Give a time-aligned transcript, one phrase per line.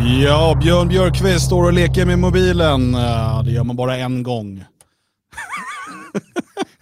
[0.00, 2.92] Ja, Björn Björkqvist står och leker med mobilen.
[3.44, 4.64] Det gör man bara en gång.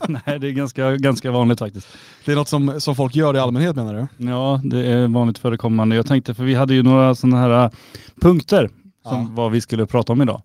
[0.08, 1.88] Nej, det är ganska, ganska vanligt faktiskt.
[2.24, 4.26] Det är något som, som folk gör i allmänhet menar du?
[4.30, 5.96] Ja, det är vanligt förekommande.
[5.96, 7.70] Jag tänkte, för vi hade ju några sådana här äh,
[8.20, 8.70] punkter
[9.08, 9.28] som Ja.
[9.30, 10.42] vad vi skulle prata om idag.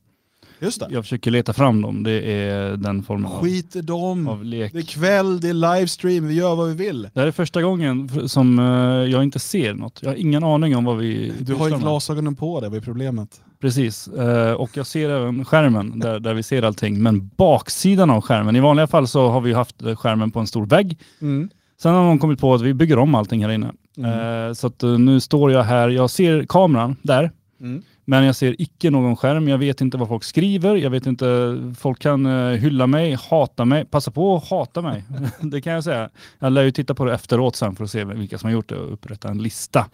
[0.60, 0.88] Just det.
[0.92, 2.04] Jag försöker leta fram dem.
[2.04, 4.28] Det är den formen av, Skit i dem.
[4.28, 4.74] av lek.
[4.74, 7.10] Det är kväll, det är livestream, vi gör vad vi vill.
[7.14, 8.66] Det här är första gången som eh,
[9.12, 10.00] jag inte ser något.
[10.02, 12.82] Jag har ingen aning om vad vi Du har ju glasögonen på dig, vad är
[12.82, 13.42] problemet?
[13.62, 17.04] Precis, eh, och jag ser även skärmen där, där vi ser allting.
[17.04, 20.48] Men baksidan av skärmen, i vanliga fall så har vi haft eh, skärmen på en
[20.48, 20.98] stor vägg.
[21.22, 21.50] Mm.
[21.82, 23.72] Sen har någon kommit på att vi bygger om allting här inne.
[23.98, 24.56] Mm.
[24.56, 27.32] Så nu står jag här, jag ser kameran där.
[27.62, 27.84] Mm.
[28.06, 29.48] Men jag ser icke någon skärm.
[29.48, 30.76] Jag vet inte vad folk skriver.
[30.76, 33.86] Jag vet inte, folk kan eh, hylla mig, hata mig.
[33.86, 35.04] Passa på att hata mig.
[35.42, 36.10] det kan jag säga.
[36.40, 38.70] Jag lär ju titta på det efteråt sen för att se vilka som har gjort
[38.70, 39.86] det och upprätta en lista.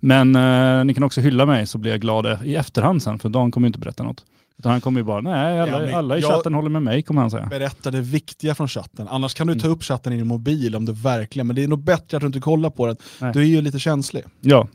[0.00, 3.28] Men eh, ni kan också hylla mig så blir jag glad i efterhand sen för
[3.28, 4.24] Dan kommer ju inte berätta något.
[4.58, 7.20] Utan han kommer ju bara, nej alla, Ja, alla i chatten håller med mig kommer
[7.20, 7.46] han säga.
[7.46, 9.08] Berätta det viktiga från chatten.
[9.10, 9.72] Annars kan du ta Mm.
[9.76, 12.26] upp chatten i din mobil om du verkligen, men det är nog bättre att du
[12.26, 12.96] inte kollar på den.
[13.20, 13.32] Nej.
[13.32, 14.22] Du är ju lite känslig.
[14.40, 14.68] Ja,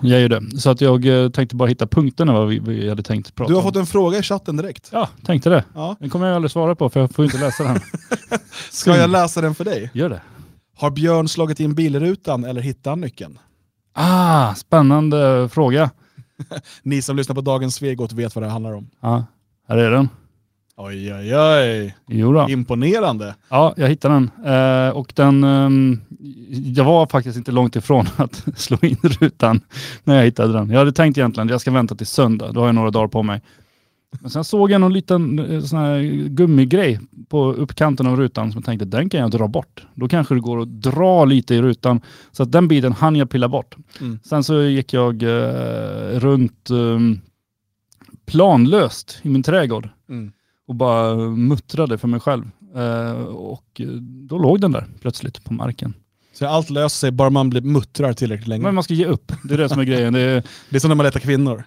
[0.00, 0.42] jag ju det.
[0.60, 3.54] Så att jag eh, tänkte bara hitta punkterna vad vi, vi hade tänkt prata Du
[3.54, 3.68] har om.
[3.68, 4.88] fått en fråga i chatten direkt.
[4.92, 5.64] Ja, tänkte det.
[5.74, 5.96] Ja.
[6.00, 7.80] Den kommer jag aldrig svara på för jag får inte läsa den.
[8.70, 9.90] Ska jag läsa den för dig?
[9.94, 10.20] Gör det.
[10.76, 13.38] Har Björn slagit in bilrutan eller hittat nyckeln?
[13.92, 15.90] Ah, spännande fråga.
[16.82, 18.90] Ni som lyssnar på dagens Svegot vet vad det handlar om.
[19.00, 19.24] Ja,
[19.68, 20.08] här är den.
[20.76, 21.94] Oj, oj, oj.
[22.08, 22.46] Jo då.
[22.48, 23.34] Imponerande.
[23.48, 24.30] Ja, jag hittade den.
[24.54, 26.00] Eh, och den, ehm,
[26.74, 29.60] jag var faktiskt inte långt ifrån att slå in rutan
[30.04, 30.70] när jag hittade den.
[30.70, 33.08] Jag hade tänkt egentligen att jag ska vänta till söndag, då har jag några dagar
[33.08, 33.42] på mig.
[34.20, 38.58] Men sen såg jag någon liten eh, sån här gummigrej på uppkanten av rutan som
[38.58, 39.86] jag tänkte den kan jag dra bort.
[39.94, 42.00] Då kanske det går att dra lite i rutan.
[42.32, 43.76] Så att den biten hann jag pilla bort.
[44.00, 44.18] Mm.
[44.24, 47.20] Sen så gick jag eh, runt ehm,
[48.26, 50.32] planlöst i min trädgård Mm.
[50.66, 52.44] Och bara muttrade för mig själv.
[52.76, 53.80] Eh, och
[54.28, 55.94] då låg den där plötsligt på marken.
[56.32, 58.62] Så allt löser sig bara man blir muttrar tillräckligt länge.
[58.62, 60.12] Men man ska ge upp, det är det som är grejen.
[60.12, 61.64] Det är, Det är som när man letar kvinnor.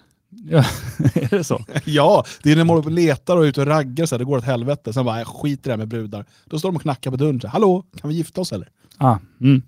[0.49, 0.57] ja,
[1.13, 1.65] är det så?
[1.85, 4.37] Ja, det är när man letar och är ute och raggar, så här, det går
[4.37, 4.93] åt helvete.
[4.93, 6.25] Sen bara, jag skiter i det här med brudar.
[6.45, 7.41] Då står de och knackar på dörren.
[7.41, 8.69] Så här, Hallå, kan vi gifta oss eller?
[8.97, 9.61] Ah, mm.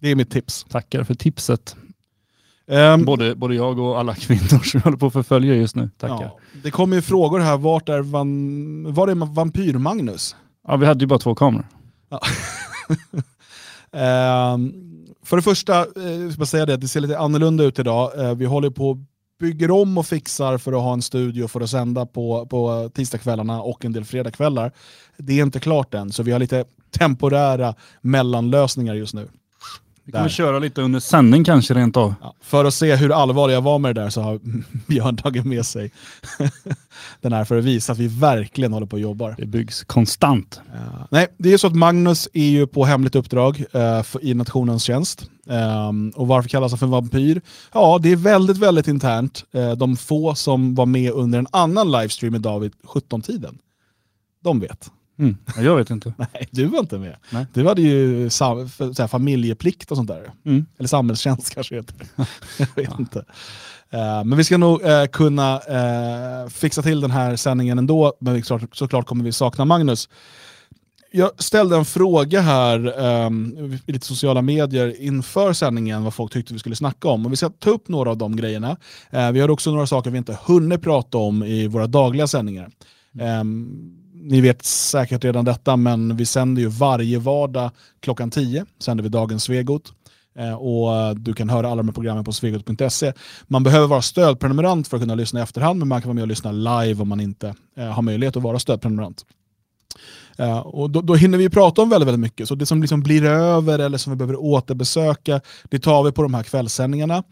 [0.00, 0.66] Det är mitt tips.
[0.68, 1.76] Tackar för tipset.
[2.66, 5.90] Ehm, Både, både jag och alla kvinnor som håller på att förfölja just nu.
[5.98, 6.14] Tackar.
[6.14, 6.22] Ja.
[6.22, 10.36] ja, det kommer ju frågor här, vart är, van, var är Vampyr-Magnus?
[10.78, 11.66] vi hade ju bara två kameror.
[13.94, 14.72] Ehm,
[15.24, 18.20] för det första, eh, ska säga det, det ser lite annorlunda ut idag.
[18.20, 19.04] Eh, vi håller på
[19.40, 23.62] bygger om och fixar för att ha en studio för att sända på, på tisdagskvällarna
[23.62, 24.72] och en del fredagskvällar.
[25.16, 26.64] Det är inte klart än, så vi har lite
[26.98, 29.28] temporära mellanlösningar just nu.
[30.04, 30.30] Vi kommer Där.
[30.30, 32.14] köra lite under sändning kanske rent av.
[32.20, 34.40] Ja, för att se hur allvarlig jag var med det där så har
[34.86, 35.92] Björn tagit med sig
[37.20, 39.34] den här för att visa att vi verkligen håller på och jobbar.
[39.38, 40.60] Det byggs konstant.
[40.74, 44.34] Eh, nej, det är så att Magnus är ju på hemligt uppdrag eh, för, i
[44.34, 45.30] nationens tjänst.
[45.48, 47.40] Ehm, och varför kallas han för vampyr?
[47.72, 49.44] Ja, det är väldigt, väldigt internt.
[49.52, 53.58] Eh, de få som var med under en annan livestream idag vid 17-tiden,
[54.44, 54.90] de vet.
[55.22, 55.36] Mm.
[55.56, 56.14] Ja, Jag vet inte.
[56.18, 57.16] Nej, du var inte med.
[57.30, 57.46] Nej.
[57.54, 60.32] Du hade ju sam- för, så här, familjeplikt och sånt där.
[60.44, 60.66] Mm.
[60.78, 61.96] Eller samhällstjänst kanske heter.
[62.58, 63.18] Jag vet inte.
[63.90, 68.42] Eh, men vi ska nog eh, kunna eh, fixa till den här sändningen ändå, men
[68.42, 70.08] såklart, såklart kommer vi sakna Magnus.
[71.14, 76.52] Jag ställde en fråga här ehm, i lite sociala medier inför sändningen vad folk tyckte
[76.52, 77.26] vi skulle snacka om.
[77.26, 78.76] Och vi ska ta upp några av de grejerna.
[79.32, 82.70] Vi har också några saker vi inte hunnit prata om i våra dagliga sändningar.
[83.20, 83.68] Ehm,
[84.22, 89.08] ni vet säkert redan detta, men vi sänder ju varje vardag klockan 10, sänder vi
[89.08, 89.92] dagens Svegot.
[90.38, 93.12] Eh, och du kan höra alla de här programmen på svegot.se.
[93.46, 96.22] Man behöver vara stödprenumerant för att kunna lyssna i efterhand, men man kan vara med
[96.22, 99.26] och lyssna live om man inte eh, har möjlighet att vara stödprenumerant.
[100.38, 103.02] Eh, och då, då hinner vi prata om väldigt, väldigt mycket, så det som liksom
[103.02, 107.22] blir över eller som vi behöver återbesöka, det tar vi på de här kvällssändningarna.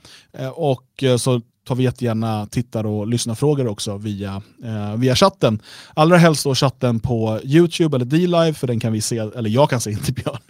[0.54, 5.62] Och så tar vi jättegärna tittar och lyssnarfrågor också via, eh, via chatten.
[5.94, 9.70] Allra helst då chatten på YouTube eller D-Live, för den kan vi se, eller jag
[9.70, 10.40] kan se, inte Björn.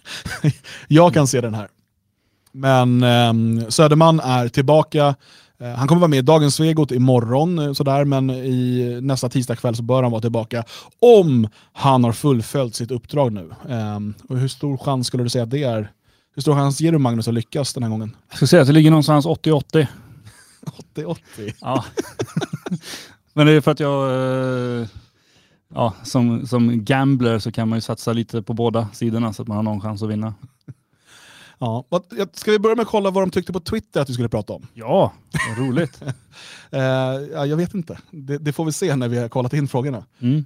[0.89, 1.69] jag kan se den här.
[2.53, 5.15] Men eh, Söderman är tillbaka.
[5.61, 9.57] Eh, han kommer vara med i Dagens Svegot imorgon, eh, sådär, men i nästa tisdag
[9.57, 10.65] kväll så bör han vara tillbaka.
[11.01, 13.51] Om han har fullföljt sitt uppdrag nu.
[13.69, 13.99] Eh,
[14.29, 15.91] och hur stor chans skulle du säga att det är?
[16.35, 18.17] Hur stor chans ger du Magnus att lyckas den här gången?
[18.29, 19.87] Jag skulle säga att det ligger någonstans 80-80.
[20.71, 21.55] 80-80.
[21.61, 21.85] Ja.
[23.33, 24.89] Men det är för att jag, eh,
[25.75, 29.49] ja, som, som gambler så kan man ju satsa lite på båda sidorna så att
[29.49, 30.35] man har någon chans att vinna.
[31.61, 31.85] Ja.
[32.33, 34.53] Ska vi börja med att kolla vad de tyckte på Twitter att vi skulle prata
[34.53, 34.67] om?
[34.75, 35.13] Ja,
[35.49, 36.03] vad roligt.
[36.73, 36.81] Eh,
[37.33, 37.99] ja, jag vet inte.
[38.11, 40.05] Det, det får vi se när vi har kollat in frågorna.
[40.21, 40.45] Mm.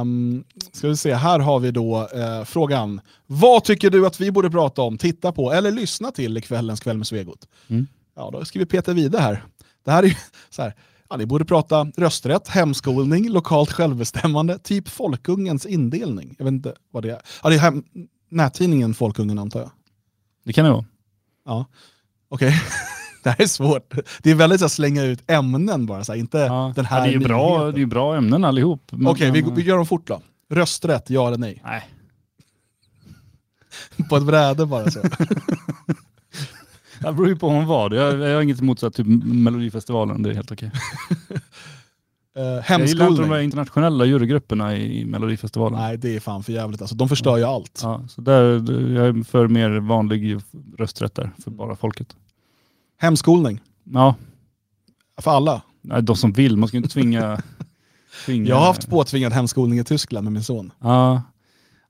[0.00, 3.00] Um, ska vi se, här har vi då eh, frågan.
[3.26, 6.80] Vad tycker du att vi borde prata om, titta på eller lyssna till i kvällens
[6.80, 7.48] kväll med Svegot?
[7.68, 7.86] Mm.
[8.16, 9.44] Ja, då skriver Peter Wide här.
[9.84, 10.14] Det här är ju
[10.50, 10.74] så här,
[11.10, 16.34] ja, ni borde prata rösträtt, hemskolning, lokalt självbestämmande, typ Folkungens indelning.
[16.38, 17.20] Jag vet inte vad det är.
[17.42, 17.84] Ja, det är hem,
[18.28, 19.70] nättidningen Folkungen antar jag.
[20.44, 20.84] Det kan det vara.
[21.46, 21.64] Ja,
[22.28, 22.62] okej.
[23.22, 23.94] det här är svårt.
[24.22, 26.72] Det är väldigt här, slänga ut ämnen bara, så här, inte Ja.
[26.76, 28.92] den här ja, det, är ju bra, det är ju bra ämnen allihop.
[29.06, 30.22] Okej, vi, men, vi gör dem fort då.
[30.50, 31.62] Rösträtt, ja eller nej?
[31.64, 31.88] Nej,
[34.08, 35.00] På ett bräde bara så.
[37.08, 37.94] det beror ju på om vad.
[37.94, 40.70] Jag, jag har inget emot så typ Melodifestivalen, det är helt okej.
[41.30, 45.78] Uh, Jag gillar inte de internationella jurygrupperna i, i Melodifestivalen.
[45.78, 46.80] Nej, det är fan för jävligt.
[46.80, 47.80] Alltså, de förstör ju allt.
[47.82, 48.42] Ja, så där,
[48.94, 50.36] jag är för mer vanlig
[50.78, 52.16] rösträtt där, för bara folket.
[52.98, 54.14] Hemskolning, Ja,
[55.16, 55.62] för alla.
[55.80, 57.42] nej, de som vill, man ska ju inte tvinga...
[58.26, 60.72] tvinga Jag har haft påtvingad hemskolning i Tyskland med min son.
[60.80, 61.22] Ja,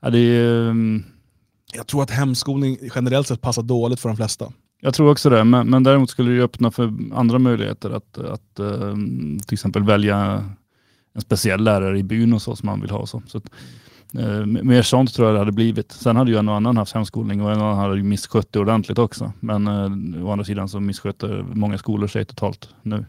[0.01, 1.05] ja det är, mm,
[1.75, 4.53] Jag tror att hemskolning generellt sett passar dåligt för de flesta.
[4.81, 8.59] Jag tror också det, men, men däremot skulle det öppna för andra möjligheter att, att
[8.59, 8.95] eh,
[9.47, 10.45] till exempel välja
[11.15, 13.07] en speciell lärare i byn och så som man vill ha.
[13.07, 13.23] Så.
[13.27, 13.45] Så att,
[14.19, 15.93] eh, mer sånt tror jag det hade blivit.
[15.93, 18.53] Sen hade ju en och annan haft hemskolning och en och annan hade ju misskött
[18.53, 19.33] det ordentligt också.
[19.41, 23.05] Men eh, å andra sidan så missköter många skolor sig totalt nu.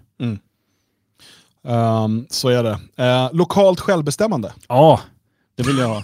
[1.67, 2.79] Ehm, så är det.
[3.33, 4.99] Lokalt självbestämmande, Ja,
[5.55, 6.03] det vill jag ha.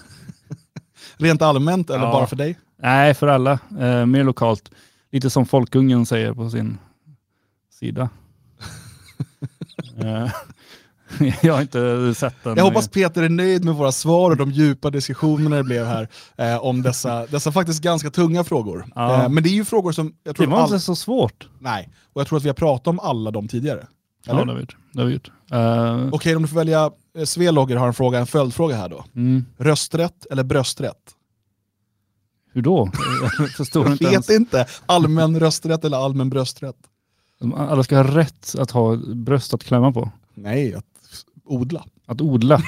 [1.18, 2.12] rent allmänt eller Ja.
[2.12, 2.58] bara för dig?
[2.82, 3.60] Nej, för alla.
[4.06, 4.72] Mer lokalt.
[5.12, 6.78] Lite som Folkungen säger på sin
[7.80, 8.10] sida.
[9.98, 10.30] Eh,
[11.42, 12.58] jag har inte sett den.
[12.58, 16.08] Jag hoppas Peter är nöjd med våra svar och de djupa diskussionerna det blev här
[16.38, 18.86] eh, om dessa, dessa faktiskt ganska tunga frågor.
[18.96, 19.24] Ja.
[19.24, 20.68] Eh, men det är ju frågor som jag tror Det var all...
[20.74, 21.50] inte så svårt.
[21.60, 23.88] Nej, och jag tror att vi har pratat om alla de tidigare.
[24.26, 24.46] Ja, Eller?
[24.46, 24.78] det har vi gjort.
[24.94, 25.32] Det har vi gjort.
[25.52, 29.06] Eh, Okej, om du får välja, eh, Svelogger har en fråga, en följdfråga här då.
[29.16, 31.14] mm, Rösträtt eller brösträtt?
[32.58, 32.92] Hur då?
[33.40, 34.30] Jag förstår Jag inte vet ens.
[34.30, 34.66] inte.
[34.86, 36.76] Allmän rösträtt eller allmän brösträtt?
[37.56, 40.12] Alla ska ha rätt att ha bröst att klämma på.
[40.34, 40.86] Nej, att
[41.46, 41.86] odla.
[42.06, 42.62] Att odla.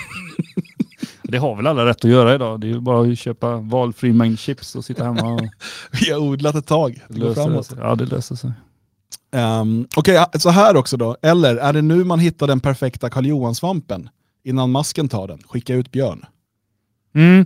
[1.24, 2.62] det har väl alla rätt att göra idag.
[2.62, 5.42] Det är ju bara att köpa valfri mängd chips och sitta hemma och
[5.92, 7.02] Vi har odlat ett tag.
[7.08, 7.66] Det går framåt.
[7.66, 7.78] sig.
[7.82, 8.52] Ja, det löser sig.
[9.32, 11.18] Um, Okej, ja, så här också då.
[11.22, 14.10] Eller är det nu man hittar den perfekta Karl Johan-svampen?
[14.44, 15.40] Innan masken tar den.
[15.48, 16.26] Skicka ut björn.
[17.16, 17.46] Mm.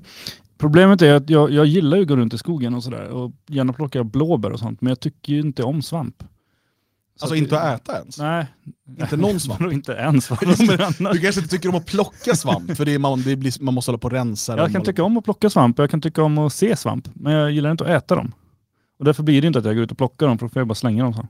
[0.63, 3.31] Problemet är att jag, jag gillar ju att gå runt i skogen och sådär och
[3.47, 6.15] gärna plocka blåbär och sånt, men jag tycker ju inte om svamp.
[6.19, 6.25] Så
[7.23, 8.17] Alltså att- inte att äta ens.
[8.19, 8.47] Nej.
[8.99, 9.61] Inte någon svamp.
[9.73, 10.35] Inte ska
[10.99, 13.63] men du kanske inte tycker om att plocka svamp, för det är man, det blir,
[13.63, 15.83] man måste hålla på och rensa Jag kan och- tycka om att plocka svamp och
[15.83, 18.31] jag kan tycka om att se svamp, men jag gillar inte att äta dem.
[18.99, 20.59] Och därför blir det inte att jag går ut och plockar dem, för då får
[20.59, 21.13] jag bara slänga dem.
[21.13, 21.27] Så.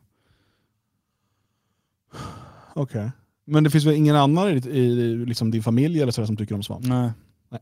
[2.74, 3.12] Okej.
[3.46, 6.56] Men det finns väl ingen annan i, i liksom din familj eller sådär som tycker
[6.56, 6.86] om svamp?
[6.86, 7.12] Nej.
[7.50, 7.62] Nej,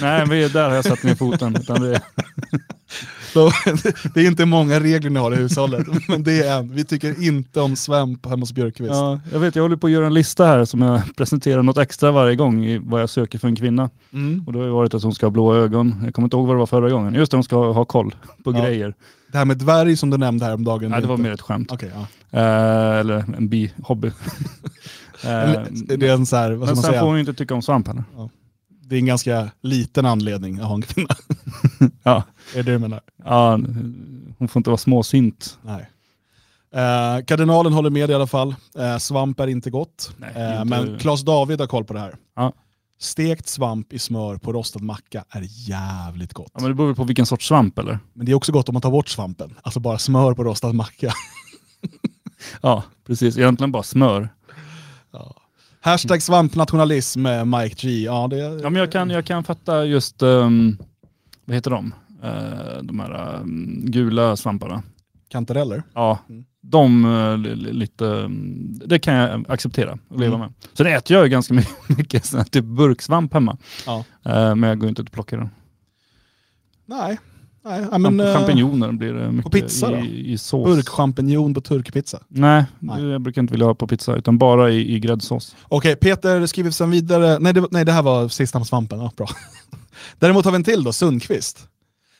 [0.00, 1.56] men där har jag satt ner foten.
[1.56, 2.00] Utan det,
[4.14, 6.74] det är inte många regler ni har i hushållet, men det är en.
[6.74, 8.92] Vi tycker inte om svamp hemma hos Björkqvist.
[8.92, 11.78] ja, jag vet, jag håller på att göra en lista här som jag presenterar något
[11.78, 13.90] extra varje gång i vad jag söker för en kvinna.
[14.12, 14.44] Mm.
[14.46, 16.00] Och då har det varit att hon ska ha blåa ögon.
[16.04, 17.14] Jag kommer inte ihåg vad det var förra gången.
[17.14, 18.62] Just det, hon ska ha, koll på Ja.
[18.64, 18.94] grejer.
[19.32, 20.90] Det här med dvärg som du nämnde här om dagen.
[20.90, 21.72] Nej, det var inte- mer ett skämt.
[21.72, 22.38] Okej, ja.
[22.38, 24.10] Eh, eller en bihobby.
[25.24, 25.62] Eh,
[25.98, 27.00] det är en så här, vad ska men man sen säga?
[27.00, 28.04] får hon ju inte tycka om svamp heller.
[28.92, 31.14] Det är en ganska liten anledning att ha en kvinna.
[32.02, 32.22] Ja.
[32.54, 33.00] är det du menar?
[33.24, 33.50] Ja,
[34.38, 35.58] hon får inte vara småsint.
[35.62, 35.90] Nej.
[36.74, 38.54] Eh, kardinalen håller med i alla fall.
[38.78, 40.12] Eh, svamp är inte gott.
[40.16, 42.16] Nej, Eh, inte- Men Claes David har koll på det här.
[42.36, 42.52] Ja.
[42.98, 46.50] Stekt svamp i smör på rostad macka är jävligt gott.
[46.54, 47.98] Ja, men det beror väl på vilken sorts svamp eller?
[48.12, 49.54] Men det är också gott om man tar bort svampen.
[49.62, 51.12] Alltså bara smör på rostad macka.
[52.60, 53.38] Ja, precis.
[53.38, 54.28] Egentligen bara smör.
[55.84, 58.02] Hashtag svampnationalism med Mike G.
[58.04, 60.76] Ja, det, Ja, men jag, kan, jag kan fatta just, ehm,
[61.44, 61.94] vad heter de?
[62.22, 64.82] Eh, de här ehm, gula svamparna.
[65.28, 65.82] Kantareller.
[65.94, 66.44] Ja, Mm.
[66.60, 70.40] de eh, li- lite, mm, det kan jag acceptera och leva Mm.
[70.40, 70.52] med.
[70.74, 71.62] Sen äter jag ju ganska my-
[71.96, 73.58] mycket sån här typ burksvamp hemma.
[73.86, 74.04] Ja.
[74.24, 75.50] Eh, men jag går inte ut och plockar den.
[76.86, 77.18] Nej.
[77.64, 79.96] Nej, ja, men, eh, Champinjoner blir det mycket pizza då?
[79.96, 80.64] i, i sås.
[80.64, 82.18] Burkchampinjon på turkpizza.
[82.28, 83.04] Nej, Nej.
[83.04, 85.56] jag brukar inte vilja ha på pizza utan bara i, i gräddsås.
[85.68, 87.38] Okej, Peter skriver sen vidare.
[87.38, 88.98] Nej det, nej, det här var sista på svampen.
[88.98, 89.28] Ja, bra.
[90.18, 91.68] Däremot har vi en till då, Sundqvist.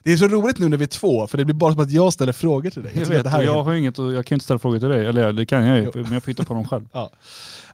[0.05, 1.91] Det är så roligt nu när vi är två, för det blir bara som att
[1.91, 2.93] jag ställer frågor till dig.
[2.95, 4.79] Jag, att vet, det här och är jag har inget jag kan inte ställa frågor
[4.79, 5.07] till dig.
[5.07, 6.85] Eller ja, det kan jag ju, men jag får hitta på dem själv.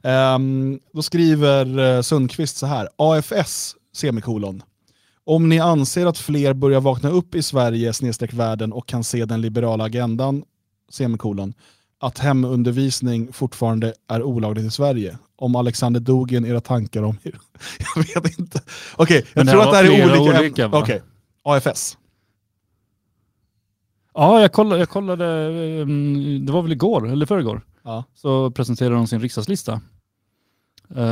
[0.03, 4.63] Ehm, då skriver uh, Sundqvist så här, AFS, semikolon.
[5.29, 9.25] Om ni anser att fler börjar vakna upp i Sverige snedstreck världen och kan se
[9.25, 10.43] den liberala agendan,
[10.91, 11.53] semikolon,
[11.99, 15.17] att hemundervisning fortfarande är olagligt i Sverige.
[15.35, 17.17] Om Alexander Dogin, era tankar om...
[18.15, 18.61] jag vet inte.
[18.95, 20.39] Okej, okay, jag tror att det här är olika...
[20.39, 20.67] olika?
[20.67, 21.01] Okej,
[21.43, 21.97] AFS.
[24.13, 25.25] Ja, jag kollade, jag kollade
[25.81, 28.03] ehm, det var väl igår, eller förrgår, Ja.
[28.15, 29.81] så presenterade de sin riksdagslista.
[30.95, 31.03] Eh,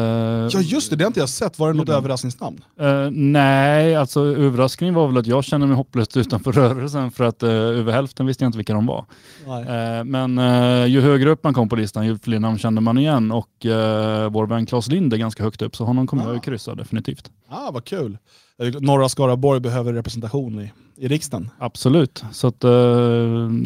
[0.51, 1.59] ja just det, det har inte jag sett.
[1.59, 2.63] Var det något överraskningsnamn?
[2.79, 7.43] Eh, nej, alltså överraskningen var väl att jag känner mig hopplöst utanför rörelsen för att
[7.43, 9.05] uh, över hälften visste jag inte vilka de var.
[10.03, 10.37] Men
[10.91, 13.71] ju högre upp man kom på listan ju fler namn kände man igen och uh,
[14.29, 16.25] vår vän Claes Lind är ganska högt upp så honom kommer Ah.
[16.27, 17.31] jag ju kryssa definitivt.
[17.49, 18.17] Ah, vad kul.
[18.79, 21.49] Norra Skaraborg behöver representation i, i riksdagen.
[21.59, 22.23] Absolut.
[22.31, 22.65] Så att,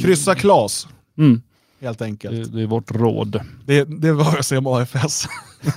[0.02, 0.88] Kryssa Klas,
[1.18, 1.42] Mm,
[1.82, 2.36] helt enkelt.
[2.52, 3.42] det, det är vårt råd.
[3.66, 5.28] Det, det var jag säger om AFS.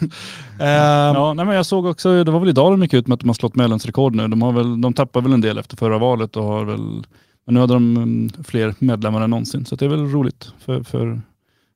[0.60, 3.14] Ehm, Ja, nej, men jag såg också, det var väl idag de gick ut med
[3.14, 4.28] att de har slått medlemsrekord nu.
[4.28, 7.06] De, har väl, de tappar väl en del efter förra valet och har väl,
[7.46, 9.66] men nu hade de mm, fler medlemmar än någonsin.
[9.66, 11.20] Så det är väl roligt för, för,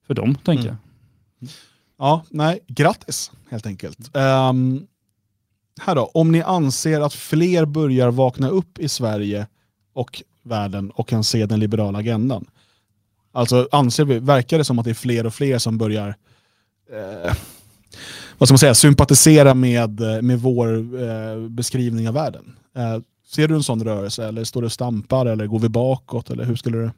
[0.06, 0.76] för dem, tänker Mm.
[1.40, 1.48] jag.
[1.98, 4.16] Ja, nej, grattis helt enkelt.
[4.16, 4.82] Ehm,
[5.80, 9.46] här då, om ni anser att fler börjar vakna upp i Sverige
[9.92, 12.44] och världen och kan se den liberala agendan.
[13.38, 16.14] Alltså anser vi, verkar det som att det är fler och fler som börjar
[16.92, 17.34] eh,
[18.38, 22.56] vad ska man säga, sympatisera med, eh, med vår eh, beskrivning av världen?
[22.76, 26.30] Eh, ser du en sån rörelse eller står det och stampar eller går vi bakåt
[26.30, 26.90] eller hur skulle du?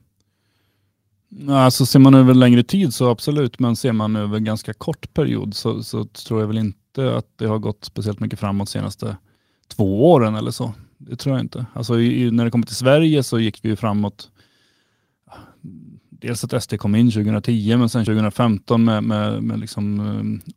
[1.53, 5.15] Alltså ser man över längre tid så absolut, men ser man över en ganska kort
[5.15, 8.73] period så, så tror jag väl inte att det har gått speciellt mycket framåt de
[8.73, 9.17] senaste
[9.69, 10.75] två åren eller så.
[10.99, 11.67] Det tror jag inte.
[11.73, 14.31] Alltså i, när det kommer till Sverige så gick vi ju framåt.
[16.21, 20.53] Dels att SD kom in 2010 men sen 2015 med, med, med liksom, eh,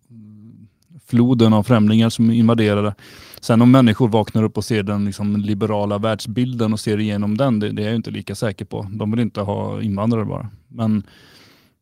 [1.05, 2.95] floden av främlingar som invaderade.
[3.41, 7.59] Sen om människor vaknar upp och ser den liksom, liberala världsbilden och ser igenom den,
[7.59, 8.87] det, det är jag inte lika säker på.
[8.91, 10.49] De vill inte ha invandrare bara.
[10.67, 11.03] Men,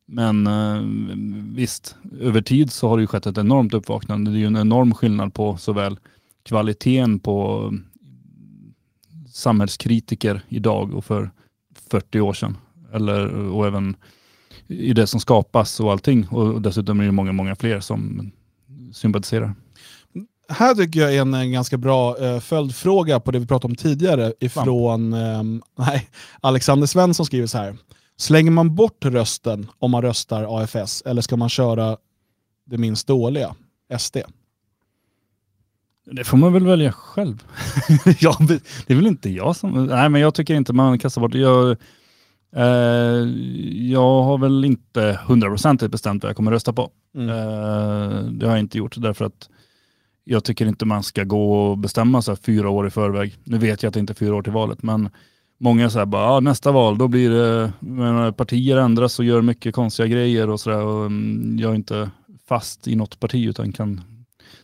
[0.06, 0.82] men eh,
[1.54, 4.30] visst, över tid så har det ju skett ett enormt uppvaknande.
[4.30, 5.98] Det är ju en enorm skillnad på såväl
[6.42, 7.78] kvaliteten på eh,
[9.32, 11.30] samhällskritiker idag och för
[11.90, 12.56] 40 år sedan.
[12.92, 13.96] Eller, och även
[14.66, 16.28] i det som skapas och allting.
[16.28, 18.32] Och dessutom är det många, många fler som
[18.92, 19.54] sympatiserar.
[20.48, 23.76] Här tycker jag är en, en ganska bra eh, följdfråga på det vi pratade om
[23.76, 26.08] tidigare ifrån ehm, nej,
[26.40, 27.76] Alexander Svensson skriver så här.
[28.16, 31.96] Slänger man bort rösten om man röstar AFS eller ska man köra
[32.66, 33.54] det minst dåliga,
[33.98, 34.16] SD?
[36.04, 37.44] Det får man väl välja själv.
[38.20, 38.36] ja,
[38.86, 39.86] det är väl inte jag som...
[39.86, 41.34] Nej, men jag tycker inte man kastar bort...
[41.34, 41.76] Jag,
[42.56, 43.28] eh,
[43.92, 46.90] jag har väl inte hundraprocentigt bestämt vad jag kommer rösta på.
[47.14, 47.28] Mm.
[47.28, 49.48] Eh, det har jag inte gjort därför att
[50.24, 53.36] jag tycker inte man ska gå och bestämma sig fyra år i förväg.
[53.44, 55.08] Nu vet jag att det inte är fyra år till valet, men
[55.60, 59.74] många säger bara ah, nästa val, då blir det, menar, partier ändras och gör mycket
[59.74, 60.84] konstiga grejer och sådär.
[60.84, 62.10] Och, mm, jag är inte
[62.48, 64.00] fast i något parti utan kan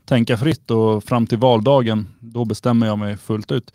[0.05, 3.73] tänka fritt och fram till valdagen, då bestämmer jag mig fullt ut.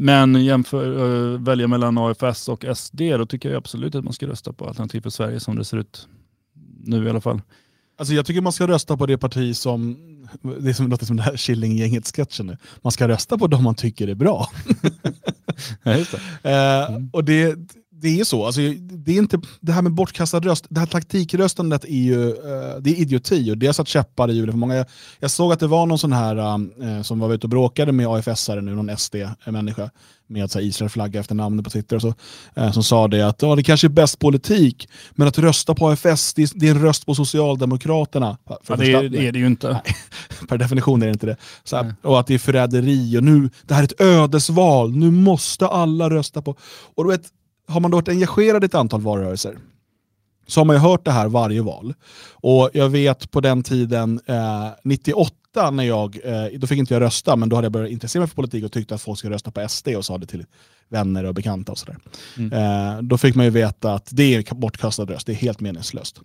[0.00, 4.26] Men jämför, uh, välja mellan AFS och SD, då tycker jag absolut att man ska
[4.26, 6.08] rösta på Alternativ för Sverige som det ser ut
[6.84, 7.40] nu i alla fall.
[7.98, 9.96] Alltså jag tycker man ska rösta på det parti som,
[10.60, 14.08] det som, låter som det här Killinggänget-sketchen nu, man ska rösta på de man tycker
[14.08, 14.50] är bra.
[15.82, 15.92] Ja,
[16.42, 16.50] det.
[16.50, 17.10] Eh, Mm.
[17.12, 17.56] och det,
[18.00, 21.84] det är så, alltså, det, är inte, det här med bortkastad röst, det här taktikröstandet
[21.84, 24.74] är ju eh, det är idioti och det har satt käppar i hjulet för många.
[24.74, 24.86] Jag,
[25.20, 28.06] jag såg att det var någon sån här eh, som var ute och bråkade med
[28.06, 29.90] AFS-are nu, någon SD-människa
[30.28, 32.14] med så här Israel-flagga efter namnet på Twitter och så,
[32.54, 35.88] eh, som sa det att ja, det kanske är bäst politik, men att rösta på
[35.88, 38.38] AFS, det är, det är en röst på Socialdemokraterna.
[38.62, 39.82] För Ja, det är, det är det ju inte.
[40.48, 41.36] per definition är det inte det.
[41.72, 45.66] Här, och att det är förräderi och nu, det här är ett ödesval, nu måste
[45.66, 46.56] alla rösta på...
[46.94, 47.22] Och du vet,
[47.68, 49.58] har man då varit engagerad i ett antal valrörelser
[50.46, 51.94] så har man ju hört det här varje val.
[52.32, 57.00] Och jag vet på den tiden, eh, 98, när jag, eh, då fick inte jag
[57.00, 59.34] rösta, men då hade jag börjat intressera mig för politik och tyckte att folk skulle
[59.34, 60.44] rösta på SD och sa det till
[60.88, 61.96] vänner och bekanta och sådär.
[62.36, 62.52] Mm.
[62.52, 66.20] Eh, då fick man ju veta att det är bortkastad röst, det är helt meningslöst.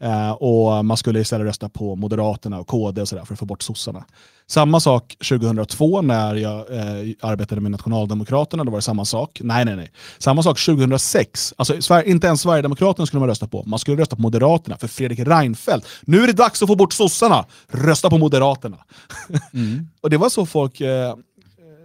[0.00, 3.46] Eh, och man skulle istället rösta på Moderaterna och KD och sådär för att få
[3.46, 4.04] bort sossarna.
[4.46, 9.40] Samma sak 2002 när jag eh, arbetade med Nationaldemokraterna, då var det samma sak.
[9.44, 9.90] Nej, nej, nej.
[10.18, 11.54] Samma sak 2006.
[11.56, 13.64] Alltså, inte ens Sverigedemokraterna skulle man rösta på.
[13.66, 15.86] Man skulle rösta på Moderaterna för Fredrik Reinfeldt.
[16.02, 17.44] Nu är det dags att få bort sossarna!
[17.68, 18.76] Rösta på Moderaterna.
[19.54, 19.88] Mm.
[20.00, 21.14] Och det var så folk eh,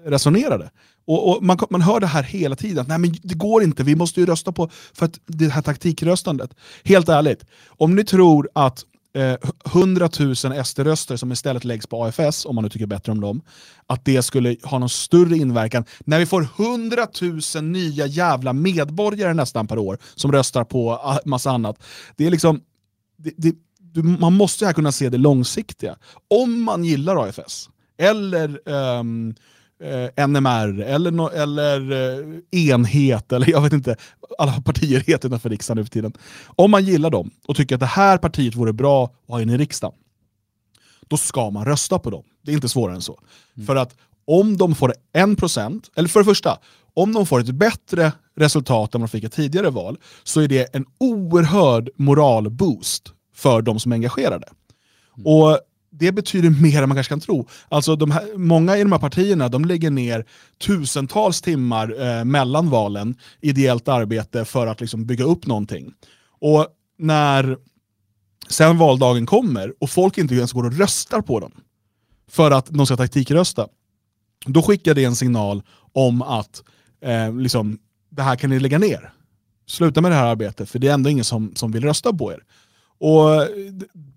[0.05, 0.69] resonerade.
[1.05, 3.83] Och, och man, man hör det här hela tiden, att nej men det går inte,
[3.83, 6.51] vi måste ju rösta på för att det här taktikröstandet.
[6.83, 12.45] Helt ärligt, om ni tror att eh, 100 000 SD-röster som istället läggs på AFS,
[12.45, 13.41] om man nu tycker bättre om dem,
[13.87, 17.07] att det skulle ha någon större inverkan när vi får 100
[17.55, 21.83] 000 nya jävla medborgare nästan per år som röstar på massa annat.
[22.15, 22.61] Det är liksom,
[23.17, 25.97] det, det, man måste här kunna se det långsiktiga.
[26.27, 29.35] Om man gillar AFS, eller um,
[29.83, 33.95] eh, NMR eller, no, eller eh, enhet, eller jag vet inte,
[34.37, 36.13] alla partier heter utanför riksdagen nu för tiden.
[36.45, 39.49] Om man gillar dem och tycker att det här partiet vore bra att ha in
[39.49, 39.95] i riksdagen,
[41.07, 42.23] då ska man rösta på dem.
[42.41, 43.19] Det är inte svårare än så.
[43.55, 43.67] Mm.
[43.67, 46.57] För att om de får 1%, eller för det första,
[46.93, 50.75] om de får ett bättre resultat än de fick i tidigare val, så är det
[50.75, 54.47] en oerhörd moralboost för de som är engagerade.
[55.17, 55.27] Mm.
[55.27, 55.59] Och
[55.99, 57.47] det betyder mer än man kanske kan tro.
[57.69, 60.25] Alltså de här, många i de här partierna de lägger ner
[60.57, 65.93] tusentals timmar eh, mellan valen, ideellt arbete för att liksom bygga upp någonting.
[66.39, 67.57] Och när
[68.49, 71.51] sen valdagen kommer och folk inte ens går och röstar på dem
[72.29, 73.67] för att de ska taktikrösta,
[74.45, 76.63] då skickar det en signal om att
[77.01, 77.77] eh, liksom,
[78.09, 79.13] det här kan ni lägga ner.
[79.67, 82.31] Sluta med det här arbetet, för det är ändå ingen som, som vill rösta på
[82.31, 82.39] er.
[82.99, 83.47] Och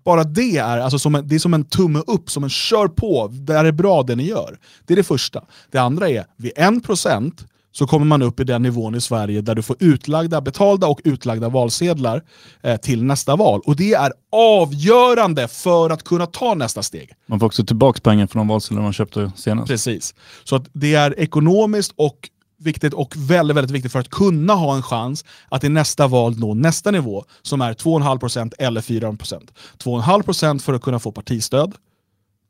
[0.03, 2.87] bara det är, alltså som en, det är som en tumme upp, som en kör
[2.87, 4.59] på, det är bra det ni gör.
[4.85, 5.43] Det är det första.
[5.71, 7.31] Det andra är, vid 1%
[7.77, 11.01] så kommer man upp i den nivån i Sverige där du får utlagda, betalda och
[11.03, 12.23] utlagda valsedlar
[12.61, 13.61] eh, till nästa val.
[13.65, 17.13] Och det är avgörande för att kunna ta nästa steg.
[17.25, 19.67] Man får också tillbaka pengar från de valsedlar man köpte senast.
[19.67, 20.15] Precis.
[20.43, 24.75] Så att det är ekonomiskt och viktigt och väldigt, väldigt viktigt för att kunna ha
[24.75, 29.47] en chans att i nästa val nå nästa nivå som är 2,5% eller 4%.
[29.77, 31.73] 2,5% för att kunna få partistöd.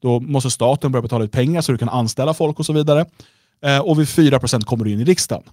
[0.01, 3.05] Då måste staten börja betala ut pengar så du kan anställa folk och så vidare.
[3.63, 5.43] Eh, och vid 4% kommer du in i riksdagen.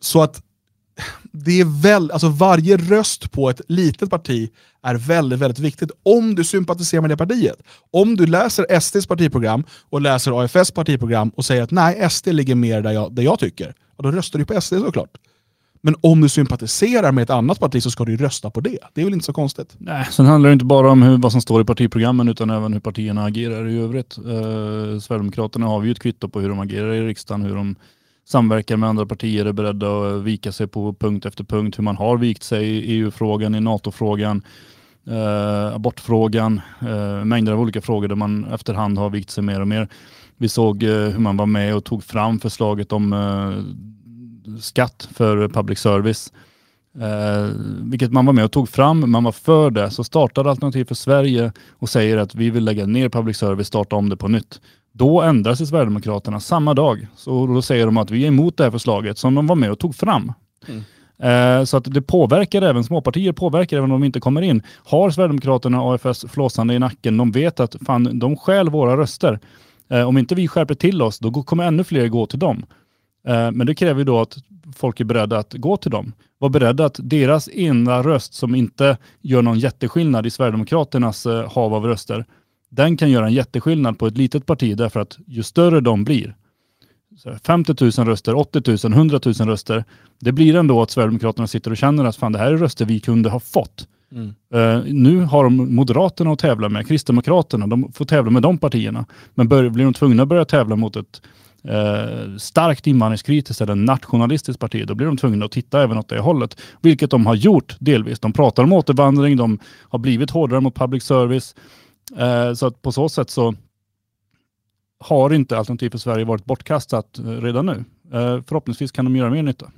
[0.00, 0.42] Så att
[1.32, 4.50] det är väl, alltså varje röst på ett litet parti
[4.82, 7.56] är väldigt, väldigt viktigt om du sympatiserar med det partiet.
[7.90, 12.54] Om du läser SDs partiprogram och läser AFS partiprogram och säger att nej, SD ligger
[12.54, 15.18] mer där jag, där jag tycker, då röstar du på SD såklart.
[15.82, 18.78] Men om du sympatiserar med ett annat parti så ska du rösta på det.
[18.94, 19.74] Det är väl inte så konstigt?
[19.78, 22.72] Nej, sen handlar det inte bara om hur, vad som står i partiprogrammen utan även
[22.72, 24.18] hur partierna agerar i övrigt.
[24.18, 27.76] Eh, Sverigedemokraterna har vi ju ett kvitto på hur de agerar i riksdagen, hur de
[28.24, 31.96] samverkar med andra partier, är beredda att vika sig på punkt efter punkt, hur man
[31.96, 34.42] har vikt sig i EU-frågan, i NATO-frågan,
[35.06, 39.68] eh, abortfrågan, eh, mängder av olika frågor där man efterhand har vikt sig mer och
[39.68, 39.88] mer.
[40.36, 45.48] Vi såg eh, hur man var med och tog fram förslaget om eh, skatt för
[45.48, 46.32] public service.
[46.98, 47.50] Eh,
[47.82, 49.90] vilket man var med och tog fram, man var för det.
[49.90, 53.96] Så startade Alternativ för Sverige och säger att vi vill lägga ner public service, starta
[53.96, 54.60] om det på nytt.
[54.92, 57.06] Då ändrar sig Sverigedemokraterna samma dag.
[57.16, 59.70] Så då säger de att vi är emot det här förslaget som de var med
[59.70, 60.32] och tog fram.
[60.68, 60.82] Mm.
[61.22, 64.62] Eh, så att det påverkar även småpartier, påverkar även om de inte kommer in.
[64.84, 69.40] Har Sverigedemokraterna AFS flåsande i nacken, de vet att fan, de stjäl våra röster.
[69.90, 72.66] Eh, om inte vi skärper till oss, då kommer ännu fler gå till dem.
[73.28, 74.36] Eh, men det kräver ju då att
[74.76, 76.12] folk är beredda att gå till dem.
[76.38, 81.86] Var beredda att deras ena röst som inte gör någon jätteskillnad i Sverigedemokraternas hav av
[81.86, 82.24] röster,
[82.70, 86.36] den kan göra en jätteskillnad på ett litet parti därför att ju större de blir,
[87.46, 89.84] 50 000 röster, 80 000, 100 000 röster,
[90.20, 93.00] det blir ändå att Sverigedemokraterna sitter och känner att fan, det här är röster vi
[93.00, 93.88] kunde ha fått.
[94.12, 94.34] Mm.
[94.54, 99.06] Uh, nu har de Moderaterna att tävla med, Kristdemokraterna, de får tävla med de partierna.
[99.34, 101.22] Men bör, blir de tvungna att börja tävla mot ett
[101.64, 106.20] uh, starkt invandringskritiskt eller nationalistiskt parti, då blir de tvungna att titta även åt det
[106.20, 106.60] hållet.
[106.80, 108.20] Vilket de har gjort delvis.
[108.20, 111.54] De pratar om återvandring, de har blivit hårdare mot public service.
[112.16, 113.54] Eh, så att på så sätt så
[114.98, 117.84] har inte Alternativ för Sverige varit bortkastat eh, redan nu.
[118.12, 119.72] Eh, förhoppningsvis kan de göra mer nytta.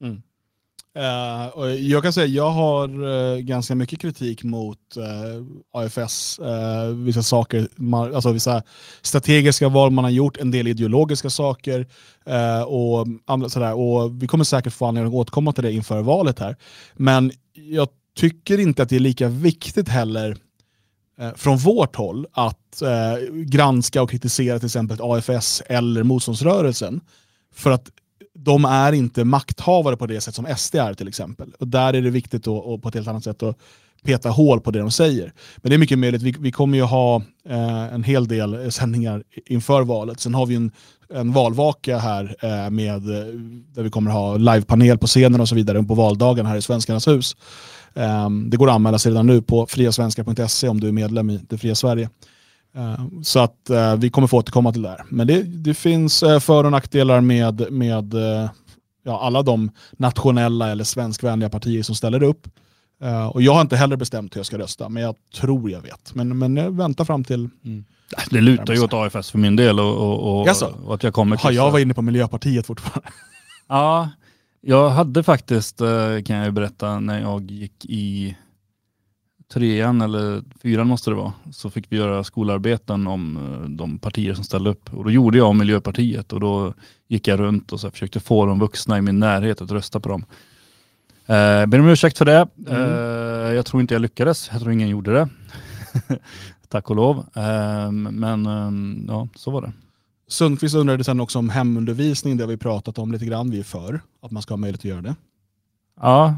[0.00, 0.22] Mm.
[0.98, 6.40] Uh, och jag kan säga jag har uh, ganska mycket kritik mot uh, AFS,
[6.94, 8.62] vissa saker, man, alltså vissa
[9.02, 11.86] strategiska val man har gjort, en del ideologiska saker
[12.66, 13.74] och andra sådär.
[13.74, 16.56] Och vi kommer säkert få anledning att återkomma till det inför valet här.
[16.94, 20.36] Men jag tycker inte att det är lika viktigt heller
[21.20, 27.00] Eh, från vårt håll att eh, granska och kritisera till exempel AFS eller motståndsrörelsen.
[27.54, 27.90] För att
[28.34, 31.52] de är inte makthavare på det sätt som SD är till exempel.
[31.58, 33.58] Och där är det viktigt att, och på ett helt annat sätt att
[34.04, 35.32] peta hål på det de säger.
[35.56, 37.16] Men det är mycket möjligt, vi, vi kommer ju ha
[37.48, 40.20] eh, en hel del eh, sändningar inför valet.
[40.20, 40.70] Sen har vi en,
[41.14, 43.02] en valvaka här eh, med,
[43.74, 47.08] där vi kommer ha livepanel på scenen och så vidare på valdagen här i Svenskarnas
[47.08, 47.36] hus.
[47.94, 51.40] Eh, det går att anmäla sig redan nu på friasvenskar.se om du är medlem i
[51.48, 52.10] Det fria Sverige.
[52.76, 55.04] Eh, så att uh, vi kommer få återkomma till det där.
[55.08, 58.14] Men det, det finns uh, för och nackdelar med, med
[59.04, 62.48] ja, alla de nationella eller svenskvänliga partier som ställer upp.
[63.02, 65.80] Eh, och jag har inte heller bestämt hur jag ska rösta, men jag tror jag
[65.80, 66.14] vet.
[66.14, 67.48] Men, men jag väntar fram till...
[68.30, 70.48] Det lutar ju åt AFS för min del och, och, och,
[70.84, 71.70] och att jag kommer Ja, jag kryssa.
[71.70, 73.08] var inne på Miljöpartiet fortfarande.
[73.68, 74.08] Ja,
[74.60, 78.36] jag hade faktiskt, eh, kan jag berätta, när jag gick i
[79.52, 84.34] trean eller fyran måste det vara, så fick vi göra skolarbeten om eh, de partier
[84.34, 84.94] som ställde upp.
[84.94, 86.74] Och då gjorde jag Miljöpartiet och då
[87.08, 90.08] gick jag runt och så försökte få de vuxna i min närhet att rösta på
[90.08, 90.24] dem.
[91.26, 92.48] Eh, ber om ursäkt för det.
[92.68, 92.82] Mm.
[92.82, 94.48] Eh, jag tror inte jag lyckades.
[94.52, 95.28] Jag tror ingen gjorde det.
[96.68, 97.18] Tack och lov.
[97.18, 99.72] Eh, men eh, ja, så var det.
[100.28, 103.62] Sundqvist undrade sen också om hemundervisning, det har vi pratat om lite grann, vi är
[103.64, 105.14] för att man ska ha möjlighet att göra det.
[106.00, 106.34] Ja,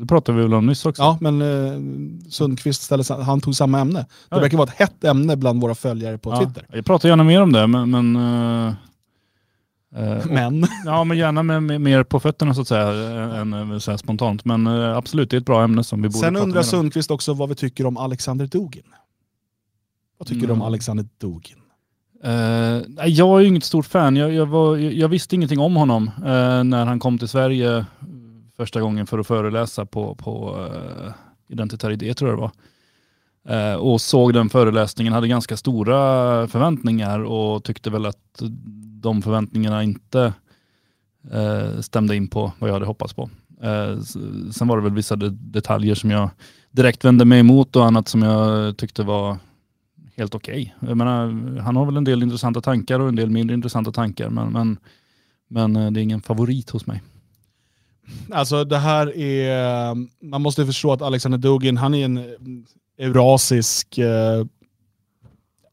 [0.00, 1.02] det pratade vi väl om nyss också.
[1.02, 3.98] Ja, men eh, Sundqvist ställde, han tog samma ämne.
[4.00, 4.38] Det Ja.
[4.40, 6.66] verkar vara ett hett ämne bland våra följare på Ja, Twitter.
[6.72, 8.74] Jag pratar gärna mer om det, men, men eh,
[9.96, 12.86] eh, och- Men, Ja, men gärna med, med mer på fötterna så att säga,
[13.40, 14.44] än än så spontant.
[14.44, 16.62] Men eh, absolut, det är ett bra ämne som vi borde sen prata undrar.
[16.62, 18.82] Sundqvist också vad vi tycker om Alexander Dugin.
[20.18, 20.66] Vad tycker du om Mm.
[20.66, 21.56] Alexander Dugin?
[22.26, 24.16] Uh, jag är ju inget stort fan.
[24.16, 27.86] Jag, jag, var, jag, visste ingenting om honom uh, när han kom till Sverige
[28.56, 31.12] första gången för att föreläsa på, på uh,
[31.48, 32.52] Identitär idé tror jag det var.
[33.72, 35.96] Uh, och såg den föreläsningen, hade ganska stora
[36.48, 38.42] förväntningar och tyckte väl att
[39.00, 40.32] de förväntningarna inte
[41.80, 43.30] stämde in på vad jag hade hoppats på.
[44.52, 46.30] Sen var det väl vissa de- detaljer som jag
[46.70, 49.38] direkt vände mig emot och annat som jag tyckte var
[50.16, 50.74] helt okej.
[50.82, 50.94] Okay.
[50.94, 51.26] menar,
[51.60, 54.78] Han har väl en del intressanta tankar och en del mindre intressanta tankar men, men,
[55.48, 57.02] men eh, det är ingen favorit hos mig.
[58.30, 59.94] Alltså det här är,
[60.24, 62.24] man måste förstå att Alexander Dugin, han är en eh,
[62.98, 64.46] eurasisk, eh,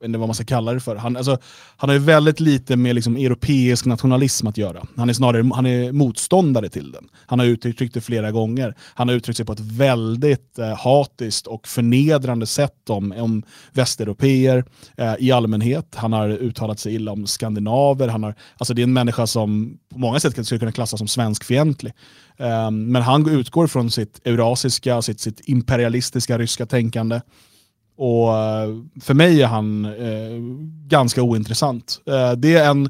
[0.05, 0.95] inte vad man ska kalla det för.
[0.95, 1.37] Han, alltså,
[1.77, 4.85] han har ju väldigt lite med liksom, europeisk nationalism att göra.
[4.97, 7.09] Han är snarare han är motståndare till den.
[7.25, 8.75] Han har uttryckt det flera gånger.
[8.93, 14.65] Han har uttryckt sig på ett väldigt eh, hatiskt och förnedrande sätt om, om västeuropeer
[14.97, 15.95] eh, i allmänhet.
[15.95, 18.07] Han har uttalat sig illa om skandinaver.
[18.07, 21.07] Han har, alltså det är en människa som på många sätt skulle kunna klassas som
[21.07, 21.93] svenskfientlig.
[22.37, 27.21] Eh, men han utgår från sitt eurasiska, sitt, sitt imperialistiska ryska tänkande.
[28.01, 28.69] Och eh,
[29.01, 30.39] för mig är han eh,
[30.87, 32.01] ganska ointressant.
[32.05, 32.89] Eh, det är en,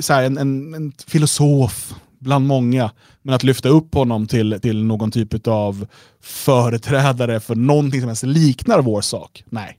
[0.00, 2.90] så här, en, en, en filosof bland många,
[3.22, 5.86] men att lyfta upp honom till, till någon typ av
[6.22, 9.78] företrädare för någonting som ens liknar vår sak, nej.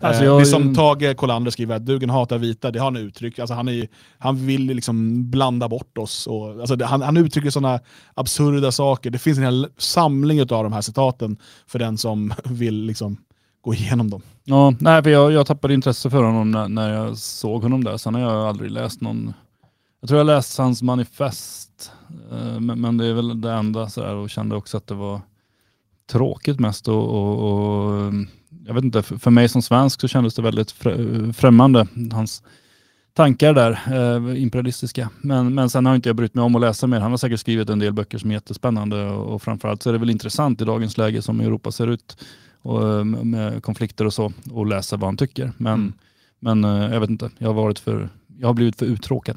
[0.00, 2.84] Alltså, Eh, jag- det är som Tage Kolander skriver, att Dugen hatar vita, det har
[2.86, 3.38] han uttryckt.
[3.38, 6.26] Alltså, han, är, han vill liksom blanda bort oss.
[6.26, 7.80] Och, alltså, han, han uttrycker sådana
[8.14, 9.10] absurda saker.
[9.10, 13.16] Det finns en hel samling av de här citaten för den som vill liksom
[13.60, 14.22] gå igenom dem.
[14.44, 17.96] Ja, nej, för jag, jag tappade intresse för honom när, när jag såg honom där.
[17.96, 19.32] Sen har jag aldrig läst någon...
[20.00, 21.92] Jag tror jag läst hans manifest,
[22.30, 25.20] eh, men, men det är väl det enda så och kände också att det var
[26.12, 26.88] tråkigt mest.
[26.88, 28.12] Och, och, och,
[28.66, 32.42] jag vet inte, för, för mig som svensk så kändes det väldigt frä- främmande, hans
[33.12, 35.10] tankar där, eh, imperialistiska.
[35.20, 37.00] Men, men sen har inte jag brytt mig om att läsa mer.
[37.00, 39.92] Han har säkert skrivit en del böcker som är jättespännande och, och framförallt så är
[39.92, 42.16] det väl intressant i dagens läge som Europa ser ut
[42.62, 45.52] och, eh, med konflikter och så och läsa vad han tycker.
[45.56, 45.92] Men, Mm.
[46.60, 49.36] men eh, jag vet inte, jag har, varit för, jag har blivit för uttråkad.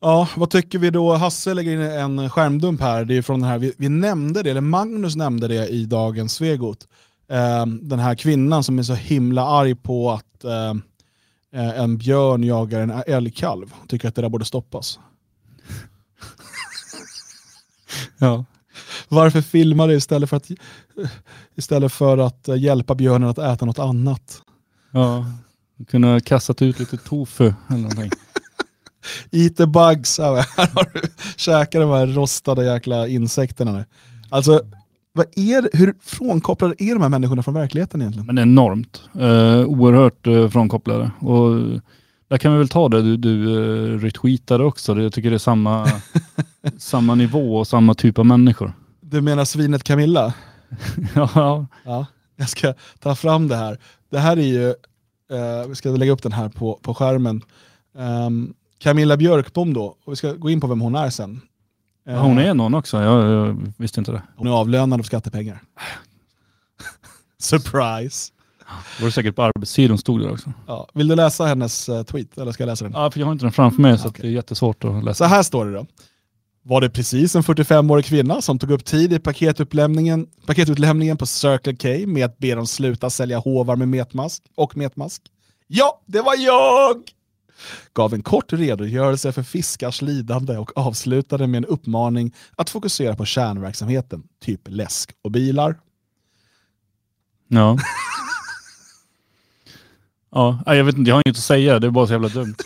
[0.00, 1.12] Ja, vad tycker vi då?
[1.14, 3.04] Hasse lägger in en skärmdump här.
[3.04, 6.34] Det är från den här, vi, vi nämnde det, eller Magnus nämnde det i dagens
[6.34, 6.88] Svegot.
[7.28, 10.70] Eh, den här kvinnan som är så himla arg på att eh,
[11.52, 13.74] eh, en björn jagar en älgkalv.
[13.88, 14.98] Tycker att det där borde stoppas.
[18.18, 18.44] Ja.
[19.08, 20.50] Varför filma det istället för att,
[21.56, 24.42] istället för att hjälpa björnen att äta något annat?
[24.90, 25.24] ja.
[25.90, 28.10] Kunna kastat ut lite tofu eller någonting.
[29.30, 30.18] Eat the bugs.
[30.18, 31.00] Här har du
[31.36, 33.72] käkat de här rostade jäkla insekterna.
[33.72, 33.84] Nu.
[34.28, 34.60] Alltså,
[35.12, 38.26] vad är hur frånkopplade är de här människorna från verkligheten egentligen?
[38.26, 39.02] Men enormt.
[39.14, 41.10] Eh, oerhört eh, frånkopplade.
[41.20, 41.80] Och
[42.28, 43.54] där kan vi väl ta det du, du
[43.94, 45.00] eh, retweetade också.
[45.00, 45.88] Jag tycker det är samma,
[46.78, 48.72] samma nivå och samma typ av människor.
[49.00, 50.34] Du menar svinet Camilla?
[51.14, 52.06] ja, Ja,
[52.36, 53.78] jag ska ta fram det här.
[54.10, 54.68] Det här är ju,
[55.30, 57.42] eh, vi ska lägga upp den här på, på skärmen.
[57.94, 61.40] Um, Camilla Björkbom då, och vi ska gå in på vem hon är sen.
[62.08, 63.02] Eh, hon är någon också.
[63.02, 64.22] Jag, jag visste inte det.
[64.36, 65.62] hon är avlönad av skattepengar.
[67.38, 68.32] Surprise!
[68.98, 70.52] Det var säkert på arbetssidan stod det också.
[70.66, 72.92] Ja, vill du läsa hennes eh, tweet, eller ska jag läsa den?
[72.96, 74.22] Ja, för jag har inte den framför mig så att Okej.
[74.22, 75.26] det är jättesvårt att Så läsa.
[75.26, 75.86] här står det då.
[76.62, 81.76] Var det precis en 45-årig kvinna som tog upp tid i paketutlämningen, paketutlämningen på Circle
[81.76, 85.22] K med att be dem sluta sälja hovar med metmask och metmask?
[85.66, 87.02] Ja, det var jag!
[87.94, 93.24] gav en kort redogörelse för fiskars lidande och avslutade med en uppmaning att fokusera på
[93.24, 95.80] kärnverksamheten, typ läsk och bilar.
[97.48, 97.78] Ja.
[100.30, 102.56] ja, jag vet inte, jag har inget att säga, det är bara så jävla dumt.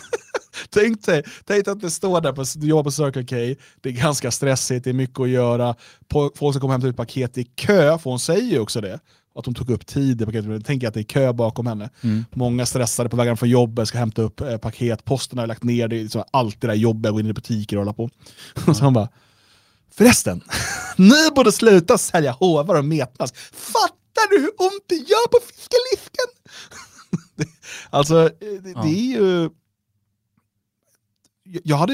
[0.75, 3.89] Tänk dig, tänk dig att det står där, på, du jobbar på Circle K, det
[3.89, 5.75] är ganska stressigt, det är mycket att göra,
[6.11, 8.99] folk som kommer hämta ut paket i kö, för hon säger ju också det,
[9.35, 10.65] att hon tog upp tid i paketet.
[10.65, 11.89] Tänk att det är kö bakom henne.
[12.01, 12.25] Mm.
[12.33, 15.87] Många stressade på vägen från jobbet, ska hämta upp eh, paket, posten har lagt ner,
[15.87, 18.09] det är liksom allt det där jobbet, gå in i butiker och hålla på.
[18.67, 19.09] Och så han bara,
[19.93, 20.41] förresten,
[20.97, 23.35] ni borde sluta sälja hovar och metmask.
[23.53, 26.27] Fattar du hur ont det gör på fiskelisken?
[27.37, 27.47] Det-
[27.89, 28.81] alltså, eh, det, Ja.
[28.83, 29.49] det är ju...
[31.63, 31.93] Jag hade,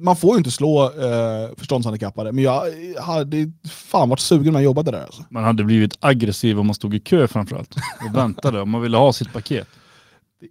[0.00, 2.64] man får ju inte slå eh, förståndshandikappade, men jag
[3.00, 5.02] hade fan varit sugen när jag jobbade där.
[5.02, 5.24] Alltså.
[5.30, 7.74] Man hade blivit aggressiv om man stod i kö framförallt
[8.08, 9.68] och väntade om man ville ha sitt paket.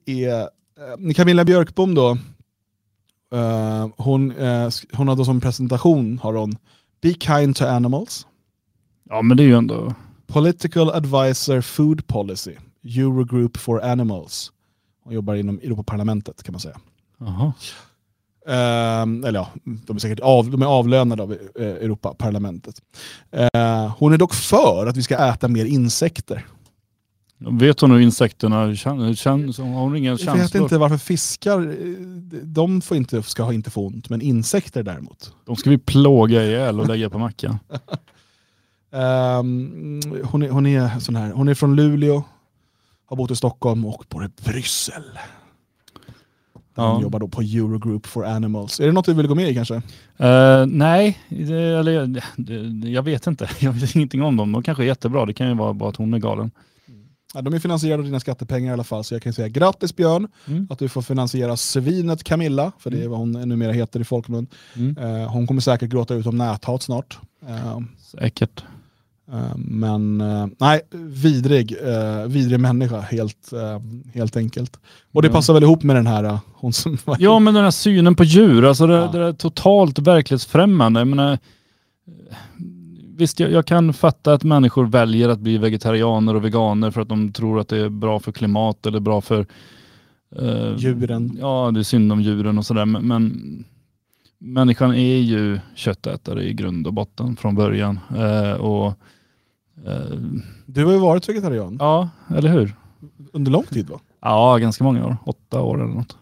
[0.06, 2.18] Det är eh, Camilla Björkbom då,
[3.34, 6.58] eh, hon, eh, hon har då som presentation har hon
[7.02, 8.28] Be kind to animals,
[9.10, 9.94] Ja men det är ju ändå...
[10.28, 14.52] Political Advisor Food Policy, Eurogroup for Animals.
[15.04, 16.78] Hon jobbar inom Europaparlamentet kan man säga.
[17.18, 17.54] Jaha.
[18.48, 22.76] Eh, eller ja, de är säkert av, de är avlönade av eh, Europaparlamentet.
[23.32, 26.46] Eh, hon är dock för att vi ska äta mer insekter.
[27.50, 29.14] Vet hon hur insekterna känner?
[29.14, 30.64] känner har hon inga Jag vet känslor?
[30.64, 31.96] inte varför fiskar, eh,
[32.44, 35.34] de får inte, ska ha inte få ont, men insekter däremot.
[35.46, 37.60] De ska vi plåga ihjäl och lägga på mackan.
[38.94, 42.24] Ehm, hon, är, hon, är sån här, hon är från Luleå,
[43.06, 45.04] har bott i Stockholm och bor i Bryssel.
[46.76, 47.02] Där Ja.
[47.02, 48.80] Jobbar då på Eurogroup for Animals.
[48.80, 49.76] Är det något du vill gå med i kanske?
[50.18, 52.24] Eh, nej, det, eller, det,
[52.72, 53.50] det, jag vet inte.
[53.60, 54.52] Jag vet ingenting om dem.
[54.52, 55.26] De kanske är jättebra.
[55.26, 56.52] Det kan ju vara bara att hon är galen.
[57.34, 59.96] Ja, de är finansierade av dina skattepengar i alla fall, så jag kan säga grattis
[59.96, 60.68] Björn Mm.
[60.70, 64.48] att du får finansiera svinet Camilla, för det är vad hon numera heter i folkmun.
[64.76, 64.98] Mm.
[64.98, 67.20] Eh, hon kommer säkert gråta ut om näthat snart.
[67.48, 67.80] Eh,
[68.20, 68.64] Säkert.
[69.32, 73.52] Eh, Men eh, nej, vidrig, eh, vidrig människa helt,
[74.14, 74.80] helt enkelt.
[75.12, 75.34] Och det Ja.
[75.34, 78.66] passar väl ihop med den här, hon som Ja, men den här synen på djur,
[78.66, 79.08] alltså det, Ja.
[79.12, 81.00] det är totalt verklighetsfrämmande.
[81.00, 81.38] Jag menar,
[83.18, 87.10] visst, jag, jag kan fatta att människor väljer att bli vegetarianer och veganer för att
[87.10, 89.46] de tror att det är bra för klimat eller bra för
[90.40, 91.38] eh, Djuren.
[91.42, 92.86] Ja, det är synd om djuren och sådär.
[92.86, 93.64] Men, men
[94.40, 98.00] människan är ju köttätare i grund och botten från början.
[98.18, 98.94] Eh, och
[100.66, 102.76] Du har ju varit vegetarian Ja, eller hur?
[103.34, 104.00] under lång tid va?
[104.22, 105.18] Ja, ganska många år.
[105.26, 106.16] Åtta år eller något.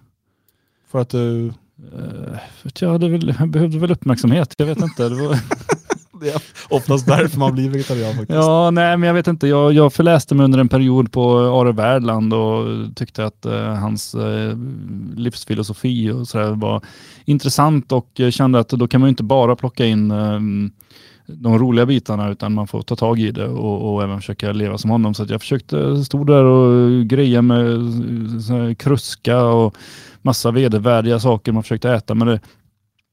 [0.92, 1.54] För att du...
[1.94, 4.54] Uh, för att jag, hade väl, jag behövde väl uppmärksamhet.
[4.58, 5.10] Jag vet inte.
[5.10, 5.38] Det var,
[6.22, 8.36] Det är oftast därför man blir vegetarian faktiskt.
[8.36, 9.48] ja, nej, men jag vet inte.
[9.48, 14.16] Jag, jag förläste mig under en period på Are Värdland och tyckte att eh, hans
[14.16, 14.58] eh,
[15.16, 16.82] livsfilosofi och sådär var
[17.26, 20.40] intressant och eh, kände att då kan man ju inte bara plocka in eh,
[21.34, 24.78] de roliga bitarna utan man får ta tag i det och, och även försöka leva
[24.78, 25.14] som honom.
[25.14, 27.68] Så att jag försökte, stod där och greja med
[28.48, 29.78] så här kruska och
[30.22, 32.16] massa vedervärdiga saker man försökte äta.
[32.16, 32.40] Men det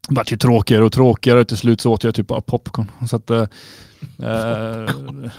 [0.08, 1.44] vart ju tråkigare och tråkigare.
[1.44, 2.90] Till slut så åt jag typ bara popcorn.
[3.08, 3.42] Så att, eh,
[4.18, 4.90] eh,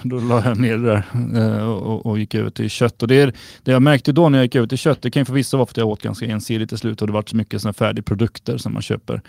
[0.04, 1.04] då la jag ner det där
[1.36, 3.02] eh, och, och gick över till kött.
[3.02, 5.22] Och det, är, det jag märkte då när jag gick över till kött, det kan
[5.22, 7.36] ju förvisso vara för att jag åt ganska ensidigt till slut och det vart så
[7.36, 9.22] mycket såna färdigprodukter som man köper.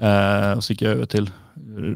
[0.00, 1.30] Eh, och så gick jag över till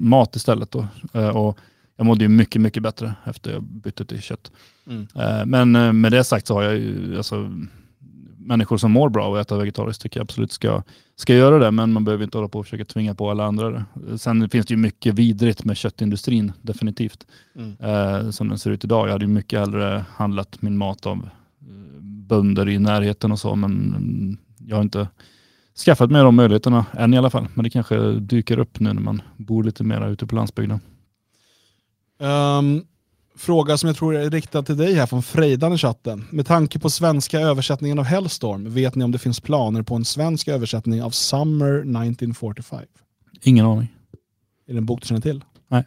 [0.01, 0.71] mat istället.
[0.71, 0.87] Då.
[1.13, 1.59] Eh, och
[1.97, 4.53] jag mådde ju mycket, mycket bättre efter jag bytte till kött.
[4.87, 5.07] Mm.
[5.15, 7.51] Eh, Men eh, med det sagt så har jag ju, alltså,
[8.37, 10.83] människor som mår bra och äter vegetariskt tycker jag absolut ska,
[11.17, 13.71] ska göra det, men man behöver inte hålla på och försöka tvinga på alla andra
[13.71, 13.85] det.
[14.19, 17.27] Sen finns det ju mycket vidrigt med köttindustrin, definitivt.
[17.57, 17.77] Mm.
[17.81, 19.09] Eh, som den ser ut idag.
[19.09, 21.29] Jag hade ju mycket hellre handlat min mat av
[21.61, 24.37] eh, bönder i närheten och så, men mm,
[24.67, 25.09] jag har inte
[25.77, 27.49] skaffat mig de möjligheterna än i alla fall.
[27.55, 30.81] Men det kanske dyker upp nu när man bor lite mer ute på landsbygden.
[32.21, 32.85] Ehm,
[33.37, 36.25] fråga som jag tror är riktad till dig här från Freidan i chatten.
[36.31, 40.05] Med tanke på svenska översättningen av Hellstorm, vet ni om det finns planer på en
[40.05, 42.81] svensk översättning av Summer 1945?
[43.43, 43.89] Ingen aning.
[44.69, 45.45] Är det en bok du känner till?
[45.69, 45.85] Nej.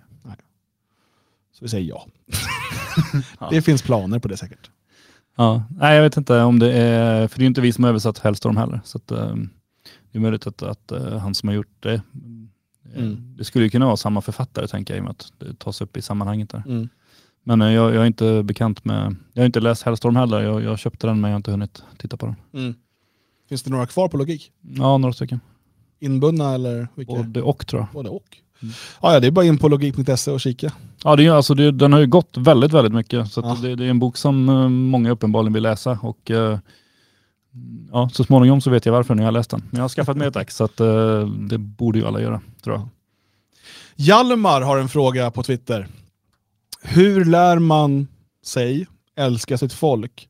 [1.60, 2.08] Så vi säger ja.
[3.40, 3.48] Ja.
[3.52, 4.70] Det finns planer på det säkert.
[5.38, 7.90] Ja, nej, jag vet inte om det är, för det är inte vi som har
[7.90, 8.82] översatt Hellstorm heller.
[8.84, 9.36] Så att, eh,
[10.16, 12.02] det är möjligt att, att eh, han som har gjort det, eh,
[12.96, 13.36] Mm.
[13.38, 15.82] det skulle ju kunna vara samma författare tänker jag i och med att det tas
[15.82, 16.64] upp i sammanhanget där.
[16.68, 16.90] Mm.
[17.44, 20.42] Men eh, jag, jag är inte bekant med, jag har inte läst Hellstorm heller.
[20.42, 22.36] Jag, jag köpte den men jag har inte hunnit titta på den.
[22.64, 22.74] Mm.
[23.50, 24.52] Finns det några kvar på logik?
[24.62, 25.40] Ja, några stycken.
[26.00, 27.14] Inbundna eller vilka?
[27.14, 27.88] Både och tror jag.
[27.94, 28.38] Både och.
[28.62, 28.74] Mm.
[29.02, 30.72] Ja, ja, det är bara in på logik.se och kika.
[31.04, 33.32] Ja, det är, alltså det, den har ju gått väldigt, väldigt mycket.
[33.32, 33.68] Så att Ja.
[33.70, 34.46] det, det är en bok som
[34.90, 36.00] många uppenbarligen vill läsa.
[36.02, 36.60] Och, eh,
[37.92, 39.60] ja, så småningom så vet jag varför när jag har läst den.
[39.60, 42.42] Men jag har skaffat mig ett ex så att, eh, det borde ju alla göra
[42.64, 42.90] tror jag.
[43.96, 45.88] Hjalmar har en fråga på Twitter.
[46.82, 48.08] Hur lär man
[48.44, 50.30] sig älska sitt folk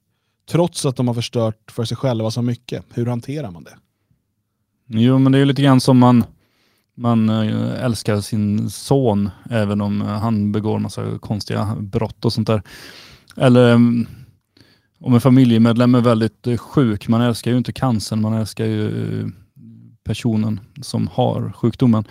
[0.50, 2.86] trots att de har förstört för sig själva så mycket?
[2.94, 3.78] Hur hanterar man det?
[4.88, 6.24] Jo, men det är ju lite grann som man,
[6.96, 12.48] man eh, älskar sin son även om eh, han begår massa konstiga brott och sånt
[12.48, 12.62] där.
[13.38, 14.08] Eller mm,
[15.00, 19.20] om en familjemedlem är väldigt eh, sjuk, man älskar ju inte cancern, man älskar ju
[19.22, 19.28] eh,
[20.04, 22.04] personen som har sjukdomen.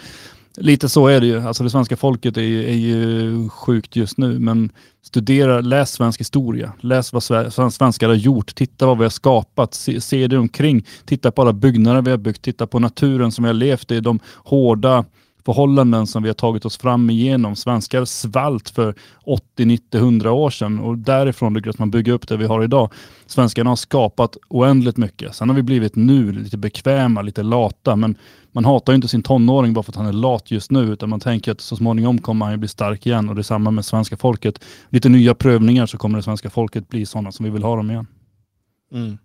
[0.56, 1.40] Lite så är det ju.
[1.40, 4.70] Alltså det svenska folket är ju, är ju sjukt just nu, men
[5.02, 6.72] studera, läs svensk historia.
[6.80, 7.22] Läs vad
[7.74, 8.54] svenskar har gjort.
[8.54, 9.74] Titta vad vi har skapat.
[9.74, 10.86] Se, se det omkring.
[11.04, 12.42] Titta på alla byggnader vi har byggt.
[12.42, 14.00] Titta på naturen som vi har levt i.
[14.00, 15.04] De hårda
[15.44, 17.56] förhållanden som vi har tagit oss fram igenom.
[17.56, 22.36] Svenskar svalt för 80, 90, 100 år sedan och därifrån lyckades man bygga upp det
[22.36, 22.92] vi har idag.
[23.26, 25.34] Svenskarna har skapat oändligt mycket.
[25.34, 28.16] Sen har vi blivit nu lite bekväma, lite lata, men
[28.52, 31.08] man hatar ju inte sin tonåring bara för att han är lat just nu, utan
[31.08, 33.70] man tänker att så småningom kommer han ju bli stark igen och det är samma
[33.70, 34.64] med svenska folket.
[34.88, 37.90] Lite nya prövningar så kommer det svenska folket bli sådana som vi vill ha dem
[37.90, 38.06] igen.
[38.92, 39.18] Mm.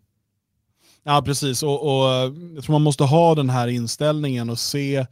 [1.04, 1.64] Ja, precis.
[1.64, 2.06] Och, och
[2.56, 5.06] jag tror man måste ha den här inställningen och se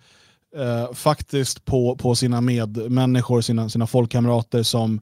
[0.56, 5.02] eh, faktiskt på, på sina medmänniskor, sina, sina folkkamrater som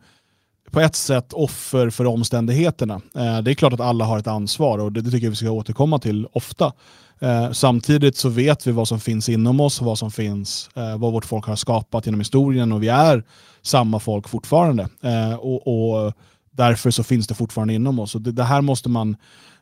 [0.71, 3.01] på ett sätt offer för omständigheterna.
[3.15, 5.36] Eh, det är klart att alla har ett ansvar och det, det tycker jag vi
[5.36, 6.73] ska återkomma till ofta.
[7.19, 11.13] Eh, samtidigt så vet vi vad som finns inom oss, vad som finns, eh, vad
[11.13, 13.23] vårt folk har skapat genom historien och vi är
[13.62, 14.89] samma folk fortfarande.
[15.01, 16.13] Eh, och, och
[16.55, 18.15] Därför så finns det fortfarande inom oss.
[18.15, 19.15] Och det, det här måste man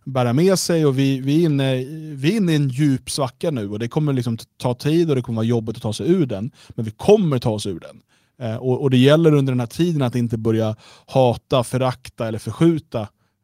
[0.04, 1.76] bära med sig och vi, vi, är inne,
[2.16, 5.16] vi är inne i en djup svacka nu och det kommer liksom ta tid och
[5.16, 6.52] det kommer vara jobbigt att ta sig ur den.
[6.70, 8.02] Men vi kommer ta oss ur den.
[8.42, 10.76] Eh, och, och, det gäller under den här tiden att inte börja
[11.08, 13.02] hata, förakta eller förskjuta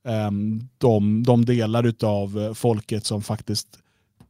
[0.08, 0.32] eh,
[0.78, 3.68] de, de delar av eh, folket som faktiskt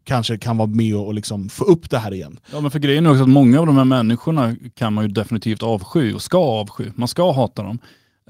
[0.04, 2.40] kanske kan vara med och liksom få upp det här igen.
[2.52, 5.12] Ja, men för grejen är också att många av de här människorna kan man ju
[5.12, 6.86] definitivt avsky och ska avsky.
[6.96, 7.80] Man ska hata dem.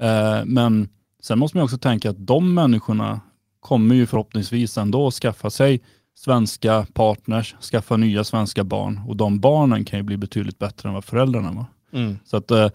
[0.00, 0.88] Eh, men
[1.22, 3.20] sen måste man också tänka att de människorna
[3.60, 5.80] kommer ju förhoppningsvis ändå skaffa sig
[6.14, 10.94] svenska partners, skaffa nya svenska barn och de barnen kan ju bli betydligt bättre än
[10.94, 11.66] vad föräldrarna var.
[12.00, 12.18] Mm.
[12.24, 12.68] Så att eh,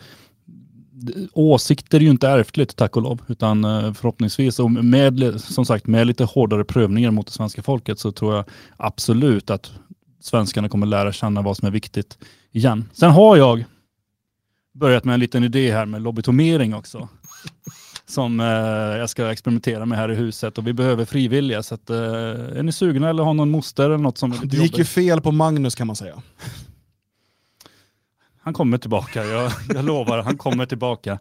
[1.33, 5.87] åsikter är ju inte ärftligt tack och lov, utan eh, förhoppningsvis och med, som sagt,
[5.87, 8.45] med lite hårdare prövningar mot det svenska folket så tror jag
[8.77, 9.71] absolut att
[10.21, 12.17] svenskarna kommer lära känna vad som är viktigt
[12.51, 12.89] igen.
[12.93, 13.65] Sen har jag
[14.73, 17.09] börjat med en liten idé här med lobotomering också.
[18.07, 18.45] Som eh,
[18.97, 21.63] jag ska experimentera med här i huset och vi behöver frivilliga.
[21.63, 24.77] Så att, eh, är ni sugna eller har någon moster eller något som Det gick
[24.77, 26.21] ju fel på Magnus kan man säga.
[28.41, 30.21] Han kommer tillbaka, jag, jag lovar.
[30.21, 31.19] Han kommer tillbaka.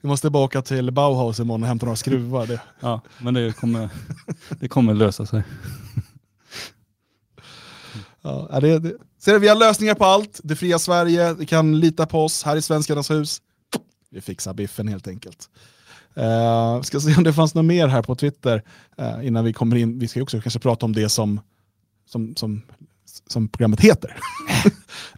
[0.00, 2.46] Vi måste åka till Bauhaus imorgon och hämta några skruvar.
[2.46, 2.60] Det.
[2.80, 3.88] Ja, men det kommer,
[4.60, 5.42] det kommer lösa sig.
[8.22, 8.92] Ja, ja, det, det.
[9.18, 10.40] Ser du, vi har lösningar på allt.
[10.44, 13.42] Det fria Sverige, du kan lita på oss här i Svenskarnas hus.
[14.10, 15.48] Vi fixar biffen helt enkelt.
[16.18, 18.62] Uh, ska se om det fanns något mer här på Twitter
[19.00, 19.98] uh, innan vi kommer in.
[19.98, 21.40] Vi ska också kanske prata om det som,
[22.08, 22.62] som, som,
[23.26, 24.16] som programmet heter.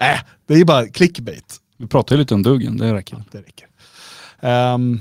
[0.00, 1.56] äh, det är ju bara clickbait.
[1.76, 3.16] Vi pratar ju lite om duggen, det räcker.
[3.16, 3.66] Ja, det räcker.
[4.40, 5.00] Ehm,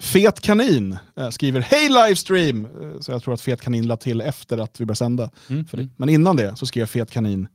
[0.00, 0.98] Fet kanin
[1.30, 2.68] skriver Hej livestream!
[3.00, 5.30] Så jag tror att Fet kanin la till efter att vi började sända.
[5.48, 5.90] Mm.
[5.96, 7.48] Men innan det så skrev Fet kanin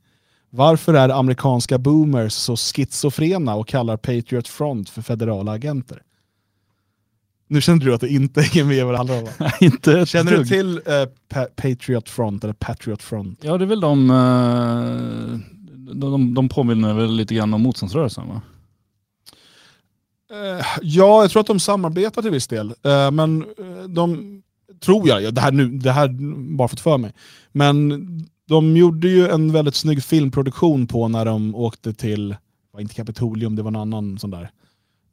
[0.50, 6.02] Varför är amerikanska boomers så schizofrena och kallar Patriot Front för federala agenter?
[7.48, 9.28] Nu känner du att du inte hänger med vad det handlar om
[9.60, 13.38] inte Känner du till eh, Pa- Patriot Front eller Patriot Front?
[13.42, 15.38] Ja, det är väl de, eh,
[15.94, 18.40] de, de, de påminner väl lite grann om motståndsrörelsen va?
[20.30, 22.74] Eh, ja, jag tror att de samarbetar till viss del.
[22.82, 24.42] Eh, men eh, de,
[24.80, 26.08] tror jag, ja, det här, nu, det här
[26.56, 27.12] bara fått för mig,
[27.52, 28.06] men
[28.48, 32.36] de gjorde ju en väldigt snygg filmproduktion på när de åkte till,
[32.72, 34.50] var inte Kapitolium, det var en annan sån där.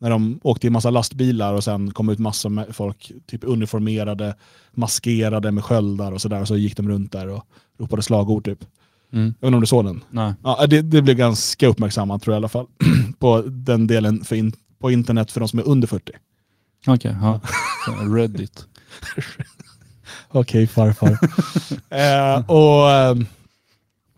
[0.03, 4.35] När de åkte i massa lastbilar och sen kom ut massa med folk typ uniformerade,
[4.71, 6.45] maskerade med sköldar och sådär.
[6.45, 7.43] Så gick de runt där och
[7.79, 8.65] ropade slagord typ.
[9.13, 9.25] Mm.
[9.25, 10.03] Jag vet inte om du såg den?
[10.09, 10.33] Nej.
[10.43, 12.67] Ja, det, det blev ganska uppmärksammat tror jag i alla fall.
[13.19, 16.11] på den delen för in, på internet för de som är under 40.
[16.87, 17.39] Okej, ja.
[17.85, 18.67] Så Reddit.
[20.29, 21.11] Okej farfar.
[21.89, 23.25] eh, och, ehm,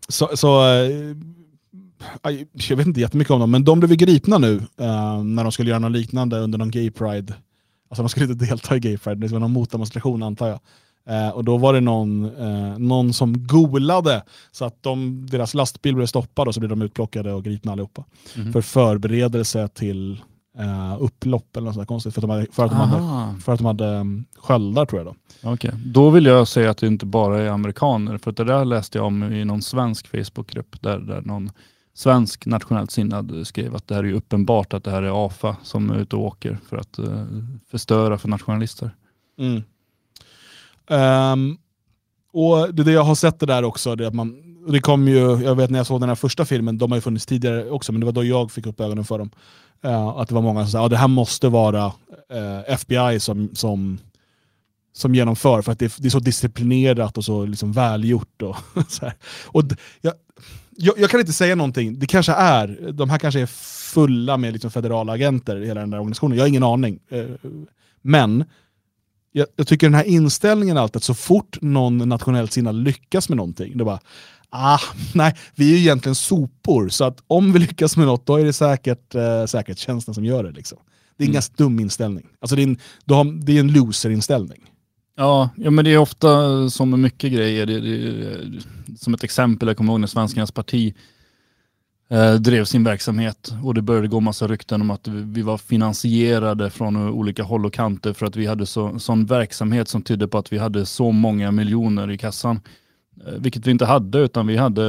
[0.07, 1.15] så, så, eh,
[2.69, 5.69] jag vet inte jättemycket om dem, men de blev gripna nu eh, när de skulle
[5.69, 7.33] göra något liknande under någon gay pride.
[7.89, 10.59] Alltså de skulle inte delta i gay pride, det var någon motdemonstration antar jag.
[11.09, 15.95] Eh, och då var det någon, eh, någon som golade så att de, deras lastbil
[15.95, 18.03] blev stoppad och så blev de utplockade och gripna allihopa.
[18.35, 18.53] Mhm.
[18.53, 20.21] För förberedelse till
[20.57, 23.53] eh, upplopp eller något sånt konstigt för att de hade, för att de hade, för
[23.53, 25.15] att de hade um, sköldar tror jag.
[25.41, 25.51] Då.
[25.51, 28.97] Okej, då vill jag säga att det inte bara är amerikaner, för det där läste
[28.97, 31.51] jag om i någon svensk Facebookgrupp där, där någon
[31.95, 35.89] svensk nationellt sinnad skrev att det här är uppenbart att det här är AFA som
[35.89, 37.25] är ute och åker för att uh,
[37.71, 38.95] förstöra för nationalister.
[39.37, 39.63] Mm.
[40.87, 41.57] Um,
[42.33, 44.35] och det, det jag har sett det där också, det, att man,
[44.67, 47.01] det kom ju, jag vet när jag såg den här första filmen, de har ju
[47.01, 49.31] funnits tidigare också, men det var då jag fick upp ögonen för dem.
[49.85, 51.85] Uh, att det var många som sa att det här måste vara
[52.29, 53.97] eh, uh, FBI som, som,
[54.93, 58.41] som genomför, för att det, det är så disciplinerat och så liksom välgjort.
[58.41, 58.55] Och,
[58.87, 59.13] så här.
[59.45, 59.63] och
[60.01, 60.13] jag,
[60.77, 63.45] jag, jag kan inte säga någonting, det kanske är, de här kanske är
[63.93, 66.99] fulla med liksom federala agenter, hela den där organisationen, jag har ingen aning.
[67.09, 67.25] Eh,
[68.01, 68.45] men
[69.31, 73.37] jag, jag tycker den här inställningen alltid att så fort någon nationellt sinnad lyckas med
[73.37, 73.99] någonting, det är bara
[74.49, 74.79] ah,
[75.13, 78.45] nej, vi är ju egentligen sopor, så att om vi lyckas med något, då är
[78.45, 80.51] det säkert eh, säkerhetstjänsten som gör det.
[80.51, 80.77] Liksom.
[81.17, 81.33] Det är en Mm.
[81.33, 82.25] ganska dum inställning.
[82.39, 84.61] Alltså det är en, det är en loser-inställning.
[85.17, 87.65] Ja, ja, men det är ofta som med mycket grejer.
[87.65, 88.63] Det, det,
[88.99, 90.95] som ett exempel, jag kommer ihåg när Svenskarnas parti
[92.09, 96.69] eh, drev sin verksamhet och det började gå massa rykten om att vi var finansierade
[96.69, 100.37] från olika håll och kanter för att vi hade så, sån verksamhet som tydde på
[100.37, 102.61] att vi hade så många miljoner i kassan.
[103.27, 104.83] Eh, vilket vi inte hade, utan vi hade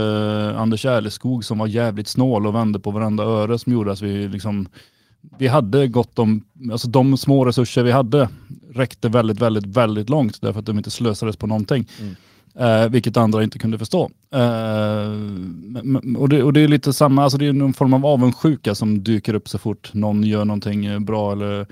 [0.51, 4.03] eh, Anders Erleskog som var jävligt snål och vände på varenda öre som gjorde att
[4.03, 4.68] vi liksom
[5.39, 8.29] vi hade gott om, alltså de små resurser vi hade
[8.70, 11.89] räckte väldigt, väldigt, väldigt långt därför att de inte slösades på någonting.
[12.01, 12.14] Mm.
[12.59, 14.11] Eh, vilket andra inte kunde förstå.
[14.31, 15.11] Eh,
[16.18, 19.05] och, det, och det är lite samma, alltså det är någon form av avundsjuka som
[19.05, 21.66] dyker upp så fort någon gör någonting eh, bra eller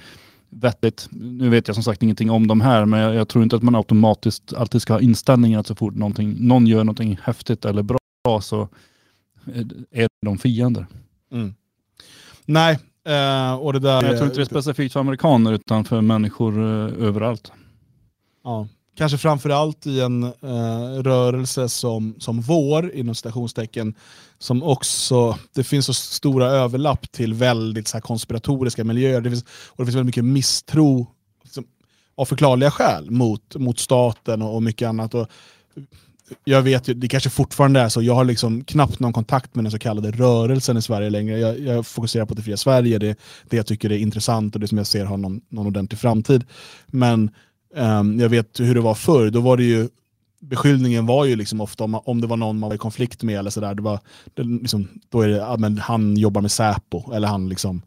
[0.51, 1.09] vettigt.
[1.11, 3.63] Nu vet jag som sagt ingenting om de här, men jag, jag tror inte att
[3.63, 8.41] man automatiskt alltid ska ha inställningen att så fort någon gör någonting häftigt eller bra
[8.41, 8.69] så
[9.55, 10.87] eh, är de fiender.
[11.33, 11.55] Mm.
[12.47, 14.03] Nej, eh, och det där...
[14.03, 17.53] Jag tror inte det är specifikt för amerikaner utan för människor eh, överallt.
[18.45, 18.69] Ja.
[18.97, 23.95] Kanske framförallt i en eh, rörelse som, som vår, inom citationstecken,
[24.39, 29.21] som också, det finns så stora överlapp till väldigt så här, konspiratoriska miljöer.
[29.21, 31.07] Det finns, och det finns väldigt mycket misstro
[31.51, 31.65] som,
[32.15, 35.15] av förklarliga skäl mot, mot staten och, och mycket annat.
[35.15, 35.29] Och,
[36.45, 39.64] jag vet ju, det kanske fortfarande är så, jag har liksom knappt någon kontakt med
[39.64, 41.39] den så kallade rörelsen i Sverige längre.
[41.39, 43.18] Jag, jag fokuserar på det fria Sverige, det,
[43.51, 46.45] det jag tycker är intressant och det som jag ser har någon, någon ordentlig framtid.
[46.87, 47.31] Men
[47.75, 49.89] um, jag vet hur det var förr, då var det ju
[50.41, 53.39] beskyllningen var ju liksom ofta om, om det var någon man var i konflikt med
[53.39, 54.01] eller sådär, det var,
[54.35, 57.83] det, liksom, då är det, men han jobbar med Säpo, eller han liksom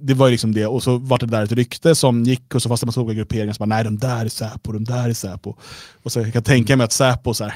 [0.00, 2.62] det var ju liksom det, och så var det där ett rykte som gick och
[2.62, 4.84] så fanns det en massa olika grupperingar som bara nej de där är Säpo, de
[4.84, 5.54] där är Säpo.
[6.02, 7.54] Och så jag kan tänka mig att Säpo så här,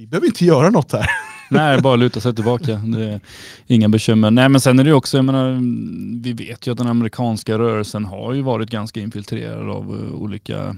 [0.00, 1.06] vi behöver inte göra något här.
[1.50, 2.76] Nej, bara luta sig tillbaka.
[2.76, 3.20] Det är
[3.66, 4.30] inga bekymmer.
[4.30, 5.58] Nej, men sen är det ju också, jag menar,
[6.22, 10.76] vi vet ju att den amerikanska rörelsen har ju varit ganska infiltrerad av uh, olika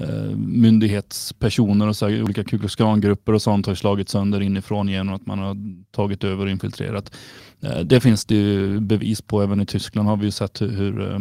[0.00, 2.58] uh, myndighetspersoner och så här, olika Ku
[3.00, 5.56] grupper och sånt har slagit sönder inifrån genom att man har
[5.90, 7.12] tagit över och infiltrerat.
[7.64, 9.42] Eh, det finns det ju bevis på.
[9.42, 11.18] Även i Tyskland har vi ju sett hur, hur eh,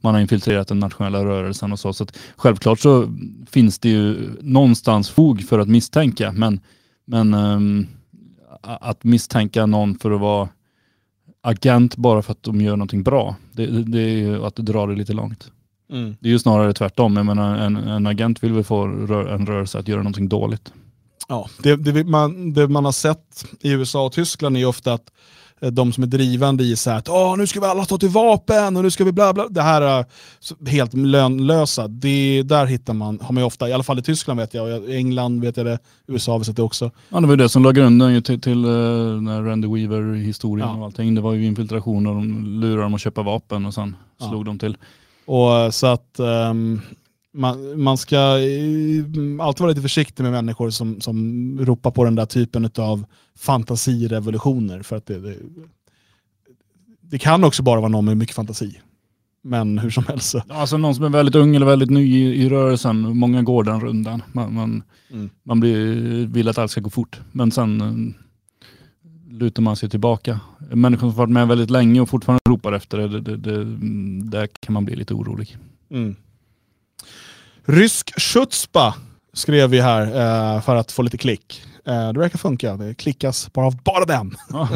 [0.00, 1.92] man har infiltrerat den nationella rörelsen och så.
[1.92, 2.06] så
[2.36, 3.08] självklart så
[3.50, 6.60] finns det ju någonstans fog för att misstänka, men,
[7.04, 7.86] men ehm,
[8.62, 10.48] att misstänka någon för att vara
[11.42, 14.94] agent bara för att de gör någonting bra, det, det är ju att dra det
[14.94, 15.50] lite långt.
[16.20, 17.16] Det är ju snarare tvärtom.
[17.16, 20.72] Jag menar, en, en agent vill väl få rör, en rörelse att göra någonting dåligt.
[21.28, 24.92] Ja, det, det, man, det man har sett i USA och Tyskland är ju ofta
[24.92, 25.10] att
[25.70, 28.08] de som är drivande i så här att Åh, nu ska vi alla ta till
[28.08, 29.46] vapen och nu ska vi bla bla.
[29.50, 30.04] Det här är
[30.40, 31.88] så helt lönlösa.
[31.88, 34.82] Det, där hittar man, har man ju ofta, i alla fall i Tyskland vet jag,
[34.82, 36.90] och i England vet jag det, USA har vi sett det också.
[37.08, 40.76] Ja, det var ju det som la grunden till, till uh, när Randy Weaver-historien Ja.
[40.78, 41.14] och allting.
[41.14, 44.28] Det var ju infiltration och de lurade dem att köpa vapen och sen Ja.
[44.28, 44.76] slog de till.
[45.26, 46.80] Och eh, så att ehm,
[47.34, 49.04] man, man ska eh,
[49.40, 53.04] alltid vara lite försiktig med människor som, som ropar på den där typen av
[53.38, 54.82] fantasirevolutioner.
[54.82, 55.36] För att det, det,
[57.00, 58.80] det kan också bara vara någon med mycket fantasi.
[59.42, 60.42] Men hur som helst så.
[60.48, 63.80] Alltså någon som är väldigt ung eller väldigt ny i, i rörelsen, många går den
[63.80, 64.22] rundan.
[64.32, 65.30] Man, man, Mm.
[65.42, 70.40] man blir, vill att allt ska gå fort, men sen eh, lutar man sig tillbaka.
[70.70, 73.64] Människor som varit med väldigt länge och fortfarande ropar efter det, det, det, det
[74.30, 75.56] där kan man bli lite orolig.
[75.90, 76.16] Mm.
[77.66, 78.94] Rysk Schutzpa
[79.32, 81.62] skrev vi här eh, för att få lite klick.
[81.86, 84.36] Eh, det verkar funka, det klickas bara av bara den.
[84.48, 84.68] Ja,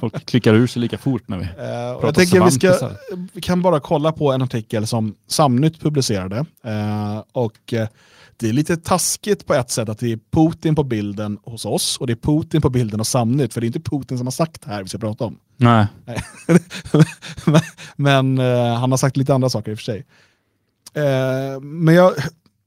[0.00, 2.90] folk klickar ur sig lika fort när vi Eh, pratar jag tänker vi, ska,
[3.32, 6.36] vi kan bara kolla på en artikel som Samnytt publicerade.
[6.64, 7.88] Eh, och eh,
[8.36, 11.96] det är lite taskigt på ett sätt att det är Putin på bilden hos oss
[11.96, 13.54] och det är Putin på bilden hos Samnytt.
[13.54, 15.38] För det är inte Putin som har sagt det här vi ska prata om.
[15.56, 17.60] Nej, men
[18.36, 20.04] men eh, han har sagt lite andra saker i och för sig.
[20.94, 22.12] Eh, men jag,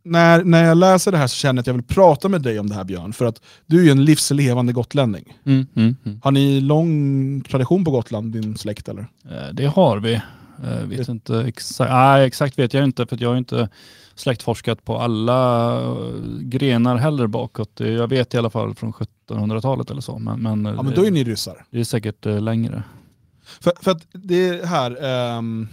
[0.04, 2.60] när, när jag läser det här så känner jag att jag vill prata med dig
[2.60, 3.14] om det här Björn.
[3.14, 5.38] För att du är ju en livslevande gotlänning.
[5.46, 6.20] mm, mm, mm.
[6.24, 9.08] Har ni lång tradition på Gotland, din släkt eller?
[9.32, 10.22] Eh, det har vi.
[10.64, 13.70] Eh, vet inte exakt, nej, exakt vet jag inte för jag har inte
[14.16, 15.82] släktforskat på alla
[16.42, 17.72] grenar heller bakåt.
[17.76, 20.20] Jag vet i alla fall från 1700-talet eller så.
[20.20, 21.66] Men, men, Ja men då är ni ryssar.
[21.70, 22.84] det är säkert längre.
[23.60, 25.68] För, för att det är här, ehm,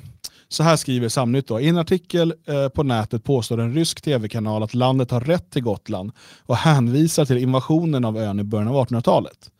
[0.54, 1.60] så här skriver Samnytt då.
[1.60, 5.62] I en artikel eh, på nätet påstår en rysk tv-kanal att landet har rätt till
[5.62, 9.50] Gotland och hänvisar till invasionen av ön i början av 1800-talet.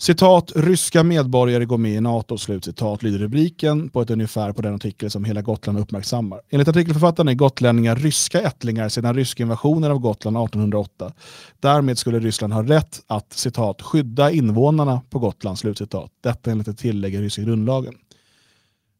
[0.00, 4.74] Citat, ryska medborgare går med i NATO, slutcitat, lyder rubriken på ett ungefär på den
[4.74, 6.40] artikel som hela Gotland uppmärksammar.
[6.50, 11.12] Enligt artikelförfattaren är gotlänningar ryska ättlingar sedan ryska invasionen av Gotland 1808.
[11.60, 16.10] Därmed skulle Ryssland ha rätt att citat, skydda invånarna på Gotland, slutcitat.
[16.22, 17.94] Detta enligt ett tillägg i ryska grundlagen.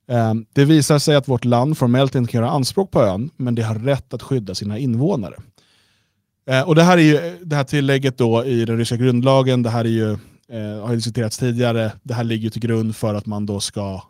[0.08, 3.54] Ehm, det visar sig att vårt land formellt inte kan göra anspråk på ön, men
[3.54, 5.34] det har rätt att skydda sina invånare.
[6.46, 9.70] Ehm, och det här är ju det här tillägget då i den ryska grundlagen, det
[9.70, 10.12] här är ju,
[10.52, 14.02] eh, har diskuterats tidigare, det här ligger till grund för att man då ska,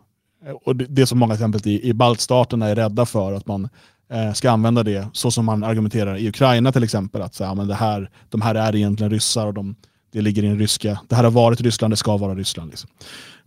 [0.45, 3.69] eh, och det, som många exempel i, i baltstaterna är rädda för, att man
[4.11, 7.67] eh, ska använda det så som man argumenterar i Ukraina till exempel, att så, men
[7.67, 9.75] det här, de här är egentligen ryssar och de,
[10.11, 12.69] det ligger i den ryska, det här har varit Ryssland, det ska vara Ryssland.
[12.69, 12.89] Liksom.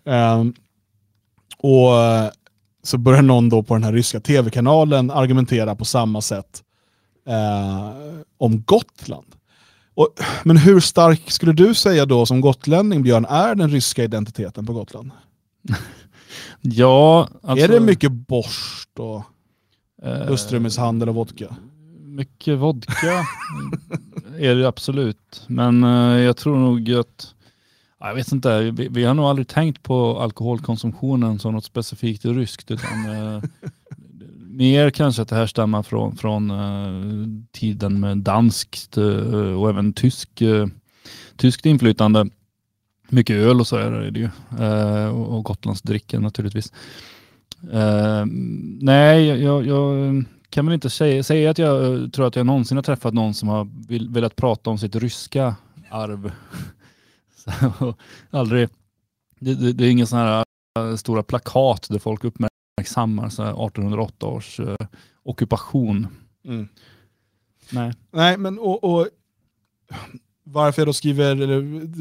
[0.05, 0.55] Ehm,
[1.59, 1.93] och
[2.83, 6.63] så börjar någon då på den här ryska tv-kanalen argumentera på samma sätt
[7.29, 7.91] eh,
[8.39, 9.35] om Gotland.
[9.95, 10.09] Och,
[10.45, 14.73] men hur stark skulle du säga då som gotlänning Björn, är den ryska identiteten på
[14.73, 15.11] Gotland?
[16.61, 19.23] Ja, alltså, är det mycket borst och
[20.03, 21.57] eh, hustrumisshandel och vodka?
[22.01, 23.27] Mycket vodka
[24.39, 25.45] är det absolut.
[25.47, 27.32] Men eh, jag tror nog att,
[28.09, 32.71] jag vet inte, vi, vi har nog aldrig tänkt på alkoholkonsumtionen som något specifikt ryskt.
[32.71, 33.43] Utan, eh,
[34.37, 39.93] mer kanske att det här stammar från, från eh, tiden med danskt eh, och även
[39.93, 40.67] tysk, eh,
[41.37, 42.27] tyskt inflytande.
[43.09, 44.29] Mycket öl och så är det ju.
[44.65, 46.73] Eh, och, och Gotlandsdricken naturligtvis.
[47.73, 48.25] Eh,
[48.81, 52.77] nej, jag, jag kan väl inte säga, säga att jag eh, tror att jag någonsin
[52.77, 55.55] har träffat någon som har vill, velat prata om sitt ryska
[55.91, 56.33] arv.
[57.45, 57.95] Så,
[58.31, 58.69] aldrig,
[59.41, 60.45] det, det, det är inga sådana
[60.77, 64.77] här eh, stora plakat där folk uppmärksammar så här 1808 års eh,
[65.23, 66.07] ockupation.
[66.45, 66.69] Mm.
[67.71, 67.93] Nej.
[68.11, 69.09] Nej, men och, och
[70.45, 71.37] varför jag då skriver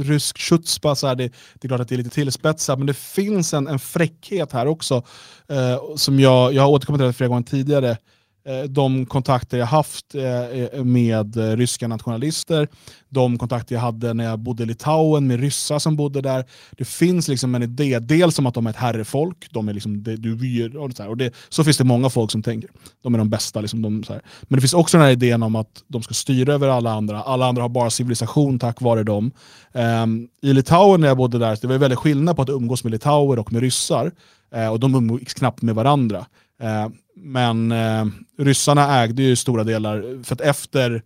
[0.03, 2.97] rysk chutzpa, så här, det, det är klart att det är lite tillspetsat, men det
[2.97, 5.03] finns en, en fräckhet här också
[5.47, 7.97] eh, som jag, jag har återkommit till flera gånger tidigare.
[8.45, 12.67] Eh, de kontakter jag haft eh, eh, med ryska nationalister,
[13.09, 16.45] de kontakter jag hade när jag bodde i Litauen med ryssar som bodde där.
[16.71, 20.03] Det finns liksom en idé, dels om att de är ett herrefolk, de är liksom,
[20.03, 22.69] det, du och så, här, och det, så finns det många folk som tänker.
[23.03, 23.61] De är de bästa.
[23.61, 24.21] Liksom, de, så här.
[24.41, 27.21] Men det finns också den här idén om att de ska styra över alla andra.
[27.21, 29.31] Alla andra har bara civilisation tack vare dem.
[29.73, 32.91] Um, I Litauen när jag bodde där, det var väldigt skillnad på att umgås med
[32.91, 34.11] litauer och med ryssar.
[34.55, 36.25] uh, och de umgicks knappt med varandra.
[36.61, 38.05] Ehm, men eh,
[38.37, 41.03] ryssarna ägde ju stora delar, för att efter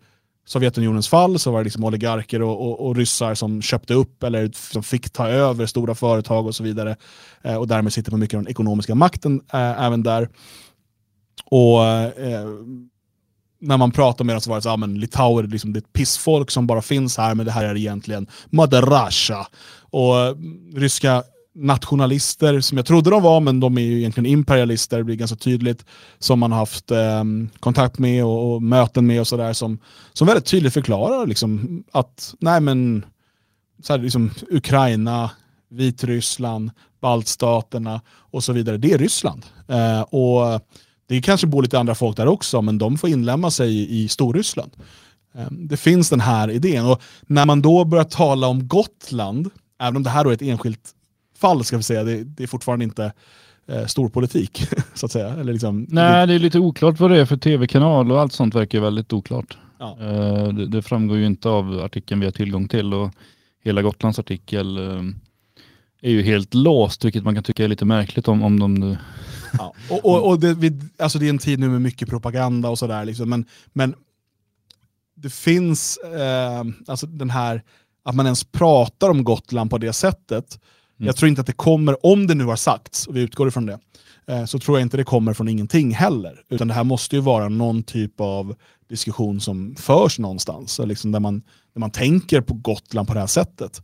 [0.48, 4.52] Sovjetunionens fall så var det liksom oligarker och, och, och ryssar som köpte upp eller
[4.54, 6.96] som fick ta över stora företag och så vidare.
[7.42, 10.30] Eh, och därmed sitter på mycket av den ekonomiska makten eh, även där.
[11.46, 12.48] Och eh,
[13.62, 15.74] när man pratar med dem så var det så att ah, men litauer är liksom
[15.74, 19.48] det är ett pissfolk som bara finns här, men det här är egentligen Mother Russia.
[19.90, 21.24] Och mm, ryska
[21.56, 25.38] nationalister, som jag trodde de var, men de är ju egentligen imperialister, det blir ganska
[25.38, 25.86] tydligt,
[26.20, 27.24] som man har haft eh,
[27.60, 29.80] kontakt med och, och möten med och sådär, som,
[30.14, 33.06] som väldigt tydligt förklarar liksom, att nej men,
[33.84, 35.32] så här, liksom, Ukraina,
[35.70, 39.46] Vitryssland, baltstaterna och så vidare, det är Ryssland.
[39.68, 40.62] Eh, och
[41.08, 44.08] det kanske bor lite andra folk där också, men de får inlämna sig i, i
[44.08, 44.72] Storryssland.
[45.36, 46.86] Eh, det finns den här idén.
[46.86, 49.50] Och när man då börjar tala om Gotland,
[49.80, 50.92] även om det här då är ett enskilt
[51.38, 53.14] fall, ska vi säga, det, det är fortfarande inte
[53.68, 55.28] eh, storpolitik, så att säga.
[55.28, 58.56] Eller liksom, Nej, det är lite oklart vad det är för tv-kanal och allt sånt
[58.56, 59.58] verkar väldigt oklart.
[59.80, 59.98] Ja.
[60.02, 63.12] Eh, det, det framgår ju inte av artikeln vi har tillgång till och
[63.64, 65.04] hela Gotlands artikel eh,
[66.02, 68.98] är ju helt låst, vilket man kan tycka är lite märkligt om, om de...
[69.58, 69.74] Ja.
[69.90, 72.80] Och, och, och det, vi, alltså det är en tid nu med mycket propaganda och
[72.80, 73.96] sådär, liksom, men, men
[75.16, 77.64] det finns eh, alltså den här,
[78.04, 80.60] att man ens pratar om Gotland på det sättet.
[81.00, 81.08] Mm.
[81.08, 83.66] Jag tror inte att det kommer, om det nu har sagts, och vi utgår ifrån
[83.66, 83.80] det,
[84.28, 86.42] eh, så tror jag inte det kommer från ingenting heller.
[86.50, 88.56] Utan det här måste ju vara någon typ av
[88.90, 91.42] diskussion som förs någonstans, liksom där, man,
[91.74, 93.82] där man tänker på Gotland på det här sättet.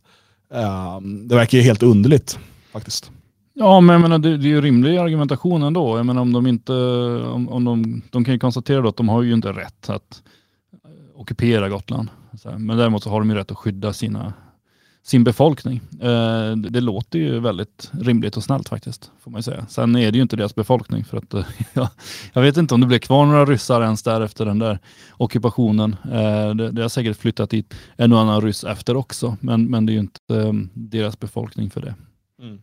[0.54, 2.38] Eh, det verkar ju helt underligt
[2.72, 3.10] faktiskt.
[3.54, 5.96] Ja, men jag menar, det, det är ju rimlig argumentation ändå.
[5.96, 9.22] Jag menar, om de, inte, om, om de, de kan ju konstatera att de har
[9.22, 10.22] ju inte rätt att
[11.14, 12.08] ockupera Gotland.
[12.58, 14.32] Men däremot så har de ju rätt att skydda sina,
[15.02, 15.80] sin befolkning.
[16.00, 19.66] Eh, det, låter ju väldigt rimligt och snällt faktiskt, får man säga.
[19.68, 21.04] Sen är det ju inte deras befolkning.
[21.04, 21.34] för att
[21.72, 21.90] ja,
[22.32, 24.78] Jag vet inte om det blir kvar några ryssar ens där efter den där
[25.12, 25.96] ockupationen.
[26.04, 29.86] Eh, det, det har säkert flyttat dit en och annan ryss efter också, men, men
[29.86, 31.94] det är ju inte eh, deras befolkning för det.
[32.42, 32.58] Mm.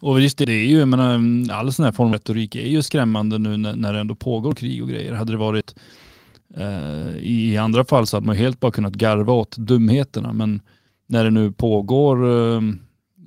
[0.00, 2.82] Och just det, är ju, jag menar, all sån här form av retorik är ju
[2.82, 5.12] skrämmande nu när, när det ändå pågår krig och grejer.
[5.12, 5.82] Hade det varit eh,
[6.54, 10.32] Eh, i andra fall så hade man helt bara kunnat garva åt dumheterna.
[10.32, 10.60] Men
[11.06, 12.62] när det nu pågår eh,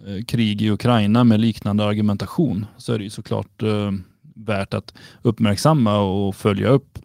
[0.08, 3.92] eh, krig i Ukraina med liknande argumentation så är det ju såklart eh,
[4.36, 7.00] värt att uppmärksamma och följa upp.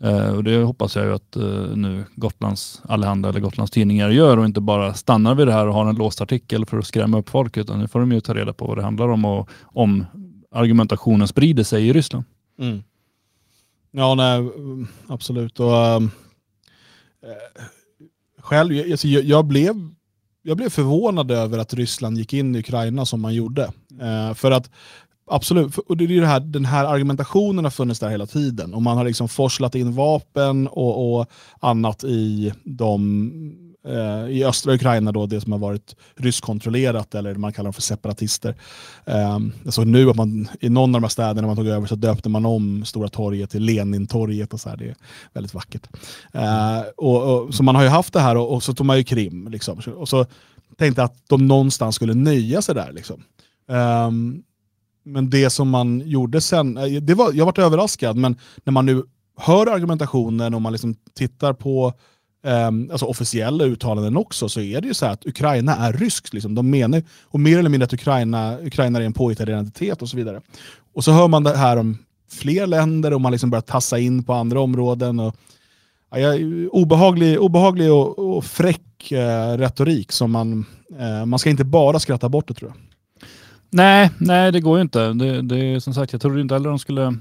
[0.00, 1.36] Eh, och det hoppas jag ju att
[1.74, 5.74] nu Gotlands Allehanda eller Gotlands tidningar gör och inte bara stannar vid det här och
[5.74, 8.34] har en låst artikel för att skrämma upp folk utan nu får de ju ta
[8.34, 10.04] reda på vad det handlar om och om
[10.52, 12.24] argumentationen sprider sig i Ryssland.
[12.58, 12.82] Mm.
[13.98, 15.60] Ja, nej, mm, absolut.
[15.60, 16.00] Och, äh,
[18.38, 19.74] själv, alltså, jag, jag, blev,
[20.42, 23.72] jag blev förvånad över att Ryssland gick in i Ukraina som man gjorde.
[24.00, 24.70] Äh, för att
[25.30, 28.74] Absolut, och det är det här, den här argumentationen har funnits där hela tiden.
[28.74, 31.26] Och man har liksom forslat in vapen och, och
[31.60, 33.30] annat i, de,
[33.86, 37.82] Eh, i östra Ukraina, då, det som har varit ryskkontrollerat, eller man kallar dem för
[37.82, 38.54] separatister.
[39.04, 41.86] Eh, jag såg nu att man i någon av de här städerna man tog över
[41.86, 44.52] så döpte man om Stora torget till Lenintorget.
[44.52, 44.96] Och så här, det är
[45.32, 45.88] väldigt vackert.
[46.32, 48.98] Eh, och, och, så man har ju haft det här och, och så tog man
[48.98, 49.48] ju Krim.
[49.48, 49.80] Liksom.
[49.96, 50.26] Och så
[50.76, 52.92] tänkte jag att de någonstans skulle nöja sig där.
[52.92, 53.22] Liksom.
[53.68, 54.42] Ehm,
[55.04, 58.86] men det som man gjorde sen, eh, det var, jag varit överraskad, men när man
[58.86, 59.02] nu
[59.36, 61.92] hör argumentationen och man liksom tittar på
[62.46, 66.34] eh, alltså officiella uttalanden också, så är det ju så att Ukraina är ryskt.
[66.34, 66.54] Liksom.
[66.54, 70.16] De menar, och mer eller mindre att Ukraina, Ukraina är en påhittad identitet och så
[70.16, 70.40] vidare.
[70.94, 71.98] Och så hör man det här om
[72.30, 75.20] fler länder och man liksom börjar tassa in på andra områden.
[75.20, 75.36] Och,
[76.10, 76.34] ja,
[76.70, 80.66] obehaglig, obehaglig och, och fräck eh, retorik som man,
[80.98, 82.78] eh, man ska inte bara skratta bort det tror jag.
[83.70, 85.12] Nej, nej det går ju inte.
[85.12, 87.18] Det, det, som sagt, jag trodde inte heller de skulle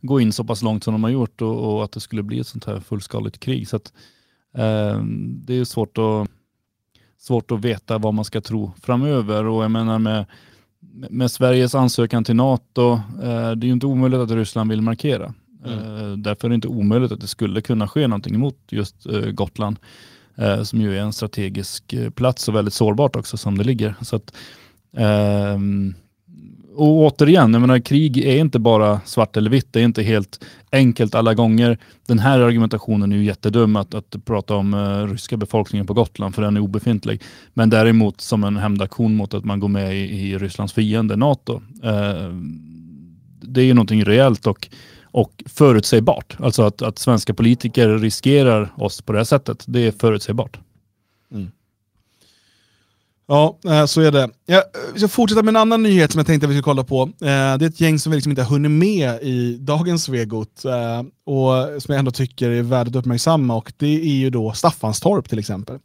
[0.00, 2.40] gå in så pass långt som de har gjort och, och att det skulle bli
[2.40, 3.68] ett sånt här fullskaligt krig.
[3.68, 3.92] Så att, eh,
[5.46, 6.28] det är svårt att,
[7.18, 10.26] svårt att veta vad man ska tro framöver och jag menar med,
[11.10, 12.92] med Sveriges ansökan till NATO,
[13.22, 15.34] eh, det är ju inte omöjligt att Ryssland vill markera.
[15.64, 15.78] Mm.
[15.78, 19.20] Eh, därför är det inte omöjligt att det skulle kunna ske någonting emot just eh,
[19.20, 19.78] Gotland,
[20.64, 23.94] som ju är en strategisk plats och väldigt sårbart också som det ligger.
[24.00, 24.32] Så att,
[24.92, 25.94] Um,
[26.74, 29.72] och återigen, jag menar, krig är inte bara svart eller vitt.
[29.72, 31.78] Det är inte helt enkelt alla gånger.
[32.06, 36.34] Den här argumentationen är ju jättedum att, att prata om uh, ryska befolkningen på Gotland,
[36.34, 37.22] för den är obefintlig.
[37.54, 41.62] Men däremot som en hämndaktion mot att man går med i, i Rysslands fiende NATO.
[41.84, 42.34] Uh,
[43.42, 44.68] det är ju någonting rejält och,
[45.04, 46.36] och förutsägbart.
[46.38, 50.58] Alltså att, att svenska politiker riskerar oss på det här sättet, det är förutsägbart.
[51.32, 51.50] Mm.
[53.30, 54.28] Ja, eh, så är det.
[54.46, 54.62] Jag
[54.96, 57.02] ska fortsätta med en annan nyhet som jag tänkte att vi ska kolla på.
[57.02, 60.64] Eh, det är ett gäng som vi liksom inte har hunnit med i dagens Svegot
[60.64, 64.52] eh, och som jag ändå tycker är värd att uppmärksamma och det är ju då
[64.52, 65.78] Staffanstorp till exempel.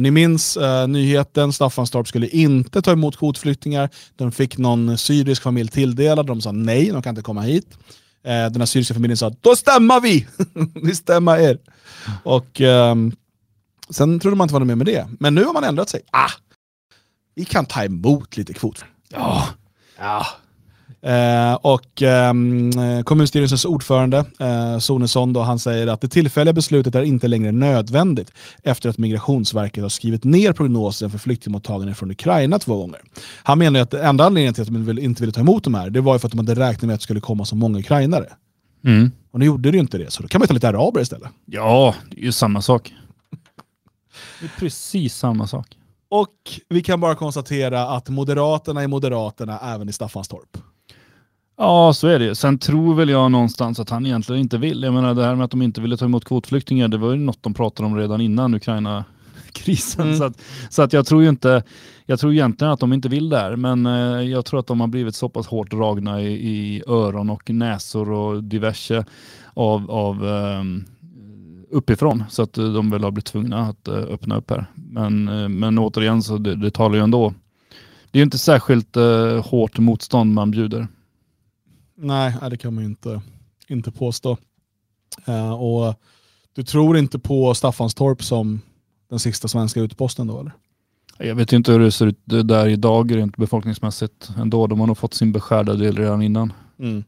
[0.00, 0.58] Ni minns
[0.88, 3.90] nyheten, Staffanstorp skulle inte ta emot kvotflyktingar.
[4.16, 7.66] De fick någon syrisk familj tilldelad, de sa nej, de kan inte komma hit.
[8.22, 10.26] Den här syriska familjen sa då stämmer vi!
[10.82, 11.58] vi stämmer er.
[12.24, 13.12] Och um,
[13.90, 16.00] Sen trodde man inte var med med det, men nu har man ändrat sig.
[16.12, 16.30] Ah,
[17.34, 18.84] vi kan ta emot lite kvot.
[19.08, 19.48] Ja.
[19.98, 20.26] ja.
[21.04, 22.32] Eh, och eh,
[23.04, 28.32] kommunstyrelsens ordförande eh, Sonesson då, han säger att det tillfälliga beslutet är inte längre nödvändigt
[28.62, 33.00] efter att Migrationsverket har skrivit ner prognosen för flyktingmottagande från Ukraina två gånger.
[33.42, 36.00] Han menar att enda anledningen till att de inte ville ta emot de här, det
[36.00, 38.26] var för att de hade räknat med att det skulle komma så många ukrainare.
[38.84, 39.10] Mm.
[39.30, 41.28] Och nu gjorde det ju inte det, så då kan man ta lite araber istället.
[41.46, 42.94] Ja, det är ju samma sak.
[44.40, 45.66] Det är precis samma sak.
[46.14, 50.58] Och vi kan bara konstatera att Moderaterna är Moderaterna även i Staffanstorp.
[51.56, 52.34] Ja, så är det.
[52.34, 54.82] Sen tror väl jag någonstans att han egentligen inte vill.
[54.82, 57.16] Jag menar det här med att de inte ville ta emot kvotflyktingar, det var ju
[57.16, 60.06] något de pratade om redan innan Ukraina-krisen.
[60.06, 60.18] Mm.
[60.18, 60.40] Så, att,
[60.70, 61.62] så att jag tror ju inte,
[62.06, 64.88] jag tror egentligen att de inte vill där, men eh, jag tror att de har
[64.88, 69.04] blivit så pass hårt dragna i, i öron och näsor och diverse
[69.54, 70.84] av, av um,
[71.74, 74.66] uppifrån så att eh, de väl har blivit tvungna att eh, öppna upp här.
[74.74, 77.34] Men, eh, men återigen så det, det talar ju ändå.
[78.10, 80.88] Det är ju inte särskilt eh, hårt motstånd man bjuder.
[81.96, 83.22] Nej, det kan man ju inte,
[83.68, 84.36] inte påstå.
[85.24, 85.94] Eh, och
[86.52, 88.60] du tror inte på Staffanstorp som
[89.10, 90.52] den sista svenska utposten då eller?
[91.18, 94.66] Jag vet inte hur det ser ut där idag rent befolkningsmässigt ändå.
[94.66, 96.52] De har nog fått sin beskärda del redan innan.
[96.78, 97.04] Mm.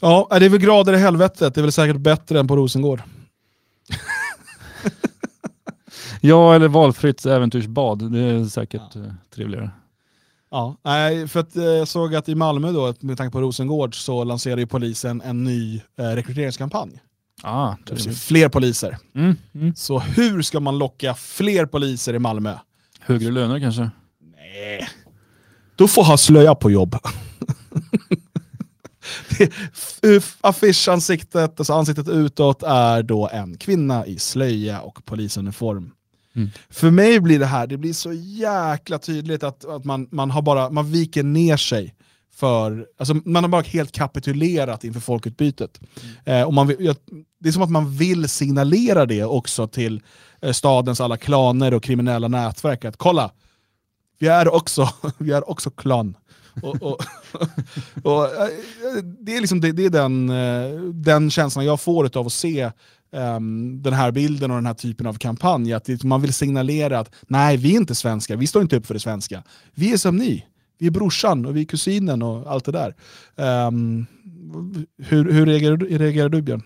[0.00, 1.54] Ja, det är väl grader i helvetet.
[1.54, 3.02] Det är väl säkert bättre än på Rosengård.
[6.20, 8.12] Ja, eller valfritt äventyrsbad.
[8.12, 9.00] Det är säkert ja.
[9.34, 9.70] trevligare.
[10.50, 14.04] Ja, nej, för att eh, jag såg att i Malmö då, med tanke på Rosengård,
[14.04, 17.00] så lanserar ju polisen en ny eh, rekryteringskampanj.
[17.42, 17.74] Ah,
[18.26, 18.98] fler poliser.
[19.14, 19.74] Mm, mm.
[19.74, 22.54] Så hur ska man locka fler poliser i Malmö?
[23.00, 23.90] Högre löner kanske?
[24.36, 24.88] Nej.
[25.76, 26.96] Du får ha slöja på jobb.
[30.40, 35.90] Affischansiktet, alltså ansiktet utåt, är då en kvinna i slöja och polisuniform.
[36.36, 36.50] Mm.
[36.70, 40.42] För mig blir det här, det blir så jäkla tydligt att, att man, man, har
[40.42, 41.94] bara, man viker ner sig
[42.34, 45.80] för, alltså man har bara helt kapitulerat inför folkutbytet.
[46.24, 46.40] Mm.
[46.40, 46.66] Eh, och man,
[47.38, 50.02] det är som att man vill signalera det också till
[50.42, 53.30] eh, stadens alla klaner och kriminella nätverk, att kolla,
[54.18, 54.88] vi är också,
[55.18, 56.16] vi är också klan.
[56.62, 56.98] Och, och,
[58.02, 58.28] och,
[59.20, 62.70] det är, liksom, det, det är den, eh, den känslan jag får av att se
[63.12, 65.72] um, den här bilden och den här typen av kampanj.
[65.72, 68.94] Att man vill signalera att nej, vi är inte svenskar, vi står inte upp för
[68.94, 69.42] det svenska.
[69.74, 70.46] Vi är som ni.
[70.78, 72.94] Vi är brorsan och vi är kusinen och allt det där.
[73.66, 74.06] Um,
[75.02, 76.62] hur, hur reagerar, reagerar du Björn?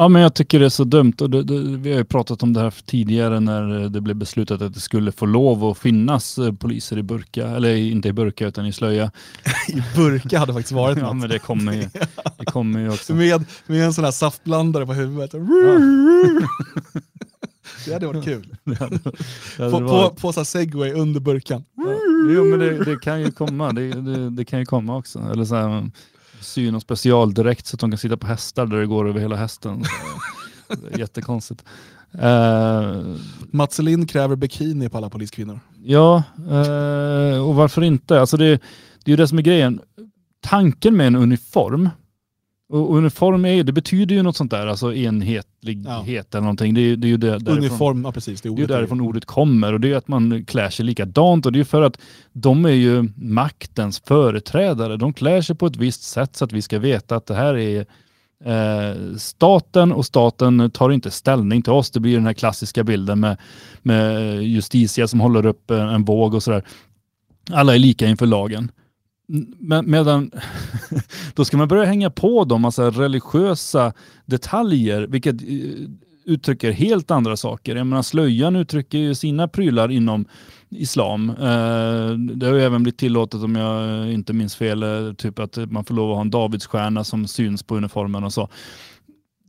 [0.00, 1.12] Ja, men jag tycker det är så dumt.
[1.20, 4.62] Och det, det, vi har ju pratat om det här tidigare när det blev beslutat
[4.62, 8.46] att det skulle få lov att finnas eh, poliser i burka, eller inte i burka
[8.46, 9.10] utan i slöja.
[9.68, 11.06] I burka hade faktiskt varit något.
[11.06, 11.88] Ja, men det kommer ju,
[12.38, 13.14] det kommer ju också.
[13.14, 15.32] Med, med en sån här saftblandare på huvudet.
[15.32, 15.40] Ja.
[17.86, 18.56] Det hade varit kul.
[18.64, 18.98] Det hade,
[19.56, 20.10] det hade på, varit...
[20.10, 21.64] på, på så segway under burkan.
[21.76, 21.94] Ja.
[22.34, 25.18] Jo men det, det, kan ju komma, det, det, det, kan ju komma också.
[25.32, 25.90] Eller så här,
[26.40, 29.36] sy någon specialdräkt så att de kan sitta på hästar där det går över hela
[29.36, 29.84] hästen.
[30.96, 31.64] jättekonstigt.
[32.14, 33.16] Uh,
[33.50, 35.60] Mats Lind kräver bikini på alla poliskvinnor.
[35.84, 38.20] Ja, uh, och varför inte?
[38.20, 38.48] Alltså det,
[39.04, 39.80] det är ju det som är grejen.
[40.40, 41.88] Tanken med en uniform
[42.70, 46.04] och uniform är, det betyder ju något sånt där, alltså enhetlighet ja.
[46.30, 46.74] eller någonting.
[46.74, 48.40] Det, det är ju det, därifrån, Uniform, ja precis.
[48.40, 51.46] Det är, det är därifrån ordet kommer och det är att man klär sig likadant
[51.46, 51.98] och det är för att
[52.32, 54.96] de är ju maktens företrädare.
[54.96, 57.56] De klär sig på ett visst sätt så att vi ska veta att det här
[57.56, 57.86] är
[58.44, 61.90] eh, staten och staten tar inte ställning till oss.
[61.90, 63.36] Det blir den här klassiska bilden med,
[63.82, 66.64] med Justitia som håller upp en, en våg och sådär.
[67.50, 68.70] Alla är lika inför lagen.
[69.58, 70.30] Men, medan
[71.34, 73.92] då ska man börja hänga på dem massa religiösa
[74.26, 75.48] detaljer, vilket eh,
[76.24, 77.76] uttrycker helt andra saker.
[77.76, 80.24] Jag menar, slöjan uttrycker ju sina prylar inom
[80.70, 81.30] islam.
[81.30, 85.56] Eh, det har ju även blivit tillåtet, om jag inte minns fel, eh, typ att
[85.70, 88.48] man får lov att ha en Davidsstjärna som syns på uniformen och så.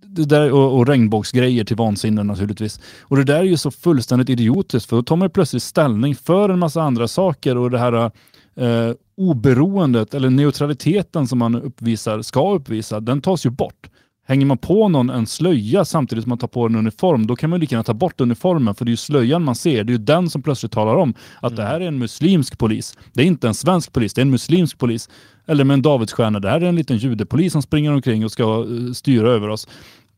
[0.06, 2.80] Det där, och, och regnbågsgrejer till vansinne naturligtvis.
[3.02, 6.50] Och det där är ju så fullständigt idiotiskt för då tar man plötsligt ställning för
[6.50, 8.12] en massa andra saker och det här
[8.56, 13.90] eh, oberoendet eller neutraliteten som man uppvisar, ska uppvisa, den tas ju bort.
[14.28, 17.50] Hänger man på någon en slöja samtidigt som man tar på en uniform, då kan
[17.50, 19.84] man lika gärna ta bort uniformen, för det är ju slöjan man ser.
[19.84, 21.56] Det är ju den som plötsligt talar om att mm.
[21.56, 22.98] det här är en muslimsk polis.
[23.14, 25.10] Det är inte en svensk polis, det är en muslimsk polis.
[25.48, 28.64] Eller med en Davidsstjärna, det här är en liten judepolis som springer omkring och ska
[28.64, 29.68] uh, styra över oss.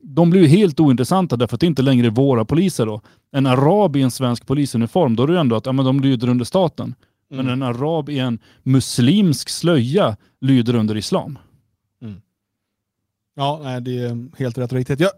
[0.02, 3.02] De blir ju helt ointressanta därför att det inte längre är våra poliser då.
[3.32, 6.00] En arab i en svensk polisuniform, då är det ju ändå att ja, men de
[6.00, 6.96] lyder under staten.
[7.30, 7.54] Men mm.
[7.54, 11.40] en arab i en muslimsk slöja lyder under islam.
[12.02, 12.22] Mm.
[13.36, 15.00] Ja, det är helt rätt och riktigt.
[15.00, 15.12] Jag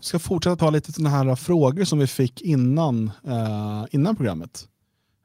[0.00, 4.68] ska fortsätta ta lite sådana här frågor som vi fick innan, eh, innan programmet.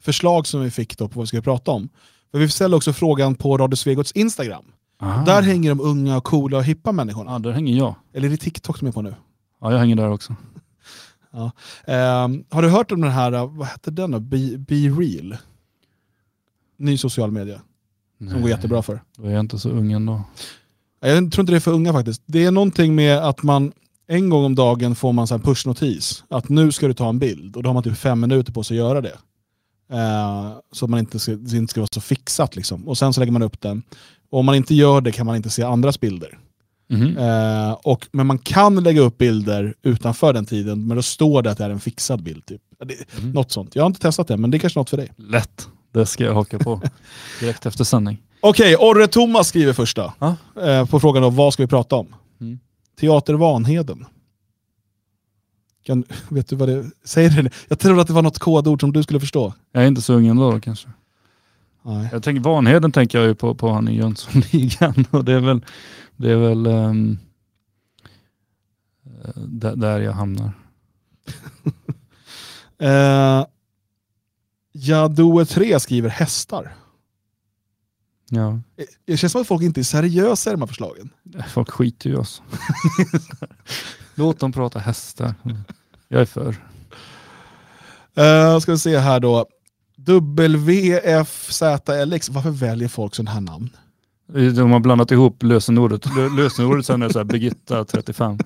[0.02, 1.90] Förslag som vi fick då på vad vi ska prata om.
[2.32, 4.66] För vi ställde också frågan på Radio Svegots Instagram.
[5.02, 5.26] Aha.
[5.26, 7.32] Där hänger de unga, och coola och hippa människorna.
[7.32, 7.96] Ja, där hänger jag.
[8.14, 9.16] Eller är det TikTok som är på nu?
[9.62, 10.36] Ja, jag hänger där också.
[11.36, 11.52] Ja.
[11.86, 14.20] Eh, har du hört om den här, vad hette den då?
[14.20, 15.38] Be, Be Real?
[16.78, 17.62] Ny social media.
[18.18, 19.02] Nej, som går jättebra för.
[19.18, 20.22] Då är jag inte så ung ändå.
[21.00, 22.24] Jag tror inte det är för unga faktiskt.
[22.26, 23.72] Det är någonting med att man
[24.08, 27.56] en gång om dagen får man en pushnotis att nu ska du ta en bild
[27.56, 29.18] och då har man typ fem minuter på sig att göra det.
[29.94, 32.56] Uh, så att man inte ska, inte ska vara så fixat.
[32.56, 32.88] Liksom.
[32.88, 33.84] Och sen så lägger man upp den.
[34.30, 36.40] Och om man inte gör det kan man inte se andras bilder.
[36.90, 37.18] Mm.
[37.18, 41.52] Uh, och, men man kan lägga upp bilder utanför den tiden, men då står det
[41.52, 42.46] att det är en fixad bild.
[42.46, 42.62] Typ.
[42.86, 43.32] Det, mm.
[43.32, 43.76] Något sånt.
[43.76, 45.12] Jag har inte testat det, men det är kanske något för dig.
[45.18, 45.68] Lätt.
[45.94, 46.82] Det ska jag haka på
[47.40, 48.22] direkt efter sändning.
[48.40, 50.14] Okej, okay, Orre Thomas skriver första.
[50.20, 50.62] Ah?
[50.62, 52.16] Eh, på frågan om vad ska vi prata om?
[52.42, 52.60] Mm.
[53.00, 54.06] Teater Vanheden.
[55.86, 57.44] Kan, vet du vad det säger?
[57.44, 57.50] Det?
[57.68, 59.54] Jag trodde att det var något kodord som du skulle förstå.
[59.72, 60.90] Jag är inte så ung ändå då, kanske.
[61.86, 62.10] Nej.
[62.12, 65.66] Jag tänker, Vanheden tänker jag ju på, på han i Jönssonligan och det är väl,
[66.16, 67.20] det är väl um,
[69.36, 70.52] där, där jag hamnar.
[72.80, 73.46] Eh,
[74.74, 76.76] Jadoe3 skriver hästar.
[78.30, 81.10] Ja, Eh, Det känns som att folk inte är seriösa i de här förslagen.
[81.54, 82.42] folk skiter ju i oss.
[84.16, 85.36] Låt dem prata hästar.
[86.08, 86.48] Jag är för.
[88.20, 89.46] Uh, ska vi se här då.
[90.96, 93.70] WFZLX, varför väljer folk sådana här namn?
[94.56, 96.06] De har blandat ihop lösenordet.
[96.06, 98.38] Lö- Lösenordet sen är så här Birgitta 35.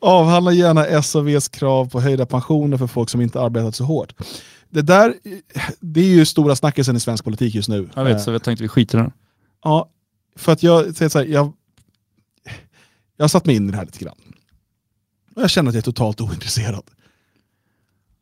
[0.00, 4.14] Avhandla gärna SAVs krav på höjda pensioner för folk som inte arbetat så hårt.
[4.70, 5.14] Det där
[5.80, 7.88] det är ju stora snackisen i svensk politik just nu.
[7.94, 9.12] Jag vet, så jag tänkte vi skiter i den.
[9.64, 9.90] Ja,
[10.36, 11.52] för att jag säger så här, jag,
[13.16, 14.18] jag har satt mig in i det här lite grann.
[15.36, 16.84] Och jag känner att jag är totalt ointresserad.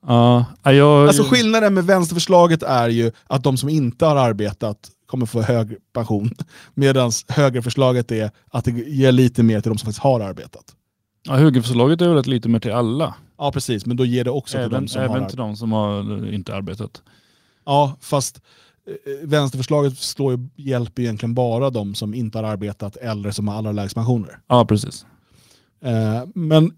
[0.07, 5.27] Ja, jag, Alltså skillnaden med vänsterförslaget är ju att de som inte har arbetat kommer
[5.27, 6.35] få hög pension.
[6.75, 10.75] Medan högerförslaget är att det ger lite mer till de som faktiskt har arbetat.
[11.29, 13.15] Ja, högerförslaget är väl ett lite mer till alla.
[13.39, 15.57] Ja precis, men då ger det också till Även, de som har även till de
[15.57, 17.03] som har inte arbetat.
[17.65, 18.41] Ja, fast
[18.87, 23.55] eh, vänsterförslaget slår ju, hjälper egentligen bara de som inte har arbetat eller som har
[23.59, 24.39] allra lägst pensioner.
[24.49, 25.07] Ja, precis.
[25.85, 26.65] Eh, men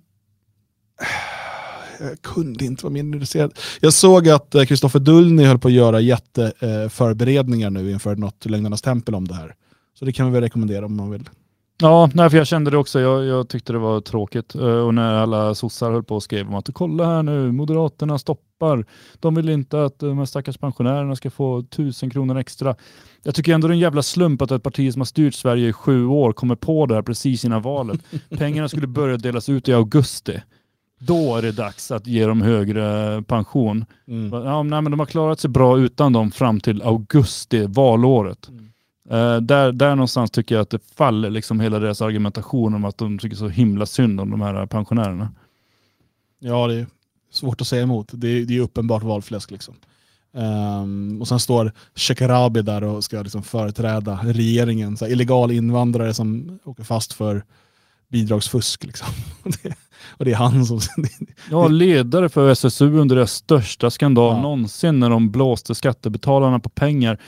[2.01, 3.59] jag kunde inte vara mer intresserad.
[3.81, 8.83] Jag såg att eh, Kristoffer Dullny höll på att göra jätteförberedningar nu inför något Lögnernas
[8.83, 9.55] tempel om det här.
[9.99, 11.29] Så det kan vi väl rekommendera om man vill.
[11.81, 13.01] Ja, nej, för jag kände det också.
[13.01, 14.55] Jag, jag tyckte det var tråkigt.
[14.55, 18.19] Eh, Och när alla sossar höll på och skrev om att kolla här nu, Moderaterna
[18.19, 18.85] stoppar.
[19.21, 22.75] De vill inte att de här stackars pensionärerna ska få tusen kronor extra.
[23.23, 25.69] Jag tycker ändå det är en jävla slump att ett parti som har styrt Sverige
[25.69, 28.01] i sju år kommer på det här precis innan valet.
[28.39, 30.41] Pengarna skulle börja delas ut i augusti.
[30.99, 33.85] Då är det dags att ge dem högre pension.
[34.33, 38.49] Ja, nej, men de har klarat sig bra utan dem fram till augusti, valåret.
[38.49, 38.70] Mm.
[39.11, 42.99] Eh, där, där någonstans tycker jag att det faller liksom hela deras argumentation om att
[42.99, 45.33] de tycker så himla synd om de här pensionärerna.
[46.39, 46.87] Ja, det är
[47.33, 48.09] svårt att säga emot.
[48.13, 49.51] Det är, det är uppenbart valfläsk.
[49.51, 49.75] Liksom.
[50.35, 54.97] Ehm, och sen står Shekarabi där och ska liksom företräda regeringen.
[54.97, 57.45] Så här, illegal invandrare som åker fast för
[58.09, 58.85] bidragsfusk.
[58.85, 59.09] Liksom.
[59.43, 59.75] Och, det,
[60.09, 60.81] och det är han som...
[61.51, 64.43] Ja, ledare för SSU under deras största skandal Ja.
[64.43, 67.19] någonsin när de blåste skattebetalarna på pengar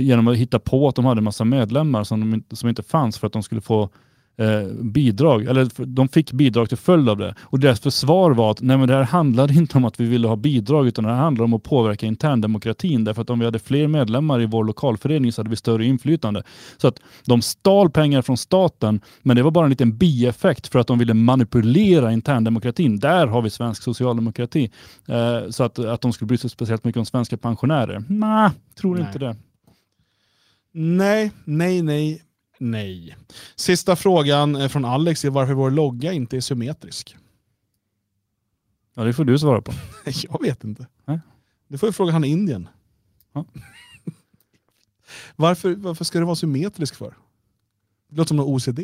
[0.00, 3.18] genom att hitta på att de hade en massa medlemmar som, de som inte fanns
[3.18, 3.90] för att de skulle få
[4.38, 7.34] eh, bidrag, eller de fick bidrag till följd av det.
[7.40, 10.28] Och deras försvar var att nej, men det här handlade inte om att vi ville
[10.28, 13.58] ha bidrag utan det här handlade om att påverka interndemokratin därför att om vi hade
[13.58, 16.42] fler medlemmar i vår lokalförening så hade vi större inflytande.
[16.76, 20.78] Så att de stal pengar från staten men det var bara en liten bieffekt för
[20.78, 22.98] att de ville manipulera interndemokratin.
[22.98, 24.70] Där har vi svensk socialdemokrati.
[25.08, 28.04] Eh, så att, att de skulle bry sig speciellt mycket om svenska pensionärer.
[28.08, 29.06] Nej, tror Nej.
[29.06, 29.36] inte det.
[30.72, 32.22] Nej, nej, nej,
[32.58, 33.16] nej.
[33.56, 37.16] Sista frågan eh, från Alex är varför vår logga inte är symmetrisk.
[38.94, 39.72] Ja, det får du svara på.
[40.04, 40.86] Jag vet inte.
[41.04, 41.20] Nej.
[41.68, 42.68] Det får vi fråga han i Indien.
[43.32, 43.44] Ja.
[45.36, 47.16] varför, varför ska det vara symmetrisk för?
[48.08, 48.80] Det låter som någon OCD.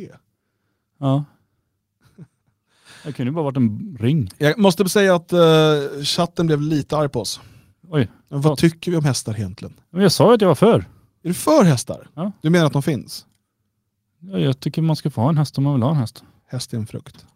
[0.98, 1.24] Ja.
[3.04, 4.30] Det kunde ju bara varit en ring.
[4.38, 7.40] Jag måste säga att eh, chatten blev lite arg på oss.
[7.88, 8.10] Oj.
[8.28, 9.74] Men vad tycker vi om hästar egentligen?
[9.90, 10.84] Men jag sa ju att jag var för.
[11.24, 12.08] Är du för hästar?
[12.14, 12.32] Ja.
[12.40, 13.26] Du menar att de finns?
[14.18, 16.24] Ja, Jag tycker man ska få ha en häst om man vill ha en häst.
[16.46, 17.26] Häst är en frukt.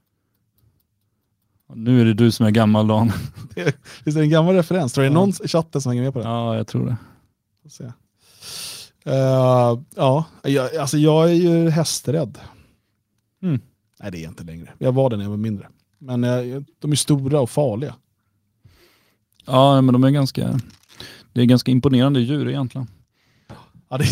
[1.74, 3.12] Nu är det du som är gammal Dan.
[4.04, 4.92] Visst är det en gammal referens?
[4.92, 6.24] Tror du det är någon i chatten som hänger med på det?
[6.24, 6.96] Ja, jag tror det.
[7.62, 7.84] Får se.
[9.04, 12.38] Eh, ja, jag, alltså jag är ju hästrädd.
[13.42, 13.60] Mm.
[14.00, 14.72] Nej det är jag inte längre.
[14.78, 15.68] Jag var det när jag var mindre.
[15.98, 17.94] Men eh, de är stora och farliga.
[19.46, 20.60] Ja, men de är ganska...
[21.32, 22.86] Det är ganska imponerande djur egentligen.
[23.88, 24.04] Ja, det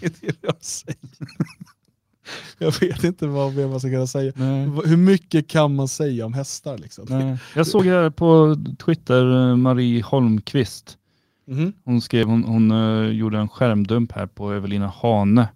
[0.00, 0.98] är det jag säger.
[2.58, 4.32] Jag vet inte vad mer man ska kunna säga.
[4.36, 4.70] Nej.
[4.84, 6.78] Hur mycket kan man säga om hästar?
[6.78, 7.06] Liksom?
[7.08, 7.36] Nej.
[7.56, 10.98] Jag såg här på Twitter eh, Marie Holmqvist.
[11.46, 11.72] Mhm.
[11.84, 15.48] Hon skrev, hon, hon eh, gjorde en skärmdump här på Evelina Hane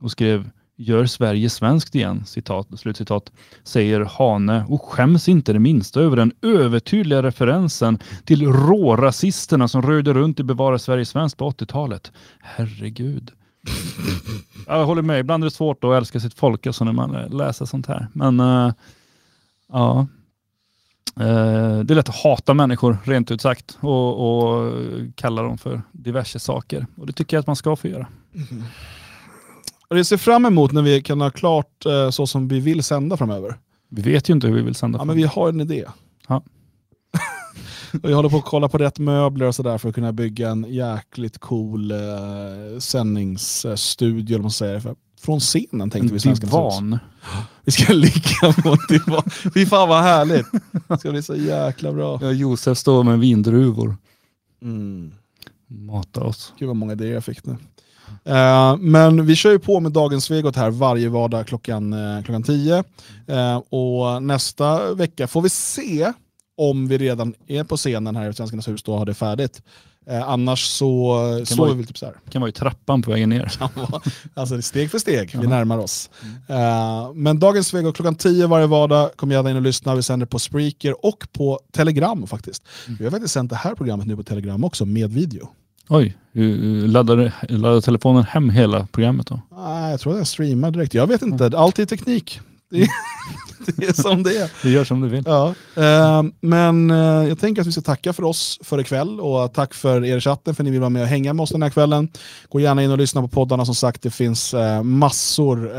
[0.00, 2.24] och skrev Gör Sverige svenskt igen?
[2.26, 3.32] Citat, slutcitat.
[3.64, 10.12] Säger Hane och skäms inte det minsta över den övertydliga referensen till rårasisterna som röjde
[10.12, 12.12] runt i Bevara Sverige svenskt på 80-talet.
[12.40, 13.30] Herregud.
[14.66, 17.28] Jag håller med, ibland är det svårt att älska sitt folk alltså när man eh,
[17.28, 18.08] läser sånt här.
[18.12, 18.72] Men eh,
[19.72, 20.06] ja,
[21.20, 24.72] Eh, det är lätt att hata människor rent ut sagt och, och
[25.14, 26.86] kalla dem för diverse saker.
[26.96, 28.06] Och det tycker jag att man ska få göra.
[29.88, 32.82] Och det ser fram emot när vi kan ha klart eh, så som vi vill
[32.82, 33.58] sända framöver.
[33.88, 34.98] Vi vet ju inte hur vi vill sända.
[34.98, 35.84] Ja, men vi har en idé.
[36.28, 36.42] Ja.
[38.02, 40.50] och jag håller på att kolla på rätt möbler och sådär för att kunna bygga
[40.50, 41.98] en jäkligt cool eh,
[42.78, 44.38] sändningsstudio.
[44.38, 44.80] man säger.
[44.80, 46.40] För, från scenen tänkte vi en se ut.
[46.40, 46.98] divan.
[47.64, 49.22] Vi ska ligga på en divan.
[49.54, 50.46] Fy fan vad härligt.
[50.88, 52.18] Det ska bli så jäkla bra.
[52.22, 53.96] Ja, Josef står med vindruvor.
[54.62, 55.12] Mm.
[55.66, 56.52] Matar oss.
[56.58, 57.56] Gud vad många idéer jag fick nu.
[58.24, 62.42] Eh, men vi kör ju på med dagens Svegot här varje vardag klockan, eh, klockan
[62.42, 62.84] 10.
[63.28, 66.12] Eh, och nästa vecka får vi se
[66.58, 69.62] om vi redan är på scenen här i Svenskarnas hus då och har det färdigt.
[70.26, 71.14] Annars så
[71.46, 72.14] slår vara- vi väl typ så här.
[72.30, 73.52] kan vara i trappan på vägen ner.
[74.34, 76.10] alltså steg för steg, vi närmar oss.
[76.48, 79.94] Eh, men dagens Svegot klockan 10 varje vardag, kom gärna in och lyssna.
[79.94, 82.62] Vi sänder på Spreaker och på Telegram faktiskt.
[82.98, 85.48] Vi har faktiskt sänt det här programmet nu på Telegram också med video.
[85.88, 86.16] Oj,
[86.86, 89.40] laddar, laddar telefonen hem hela programmet då?
[89.56, 90.94] Nej, jag tror jag streamar direkt.
[90.94, 92.40] Jag vet inte, allt är teknik.
[92.70, 92.88] Det är,
[93.76, 94.50] det är som det är.
[94.62, 95.22] Du gör som du vill.
[95.26, 95.54] Ja.
[95.76, 99.74] Eh, men eh, jag tänker att vi ska tacka för oss för ikväll och tack
[99.74, 101.62] för er i chatten för att ni vill vara med och hänga med oss den
[101.62, 102.08] här kvällen.
[102.48, 104.02] Gå gärna in och lyssna på poddarna som sagt.
[104.02, 105.76] Det finns eh, massor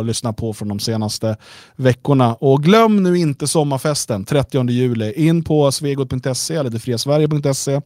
[0.00, 1.36] att lyssna på från de senaste
[1.76, 2.34] veckorna.
[2.34, 5.12] Och glöm nu inte sommarfesten 30 juli.
[5.12, 7.80] In på svegot.se eller detfriasverige.se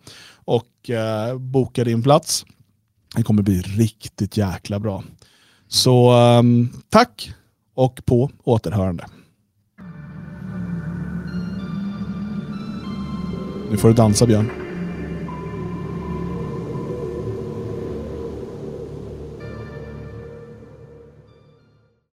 [0.45, 0.91] och
[1.37, 2.45] boka din plats.
[3.17, 5.03] Det kommer bli riktigt jäkla bra.
[5.69, 7.31] Så ehm, tack
[7.77, 9.07] och på återhörande.
[13.71, 14.66] Nu får du dansa Björn.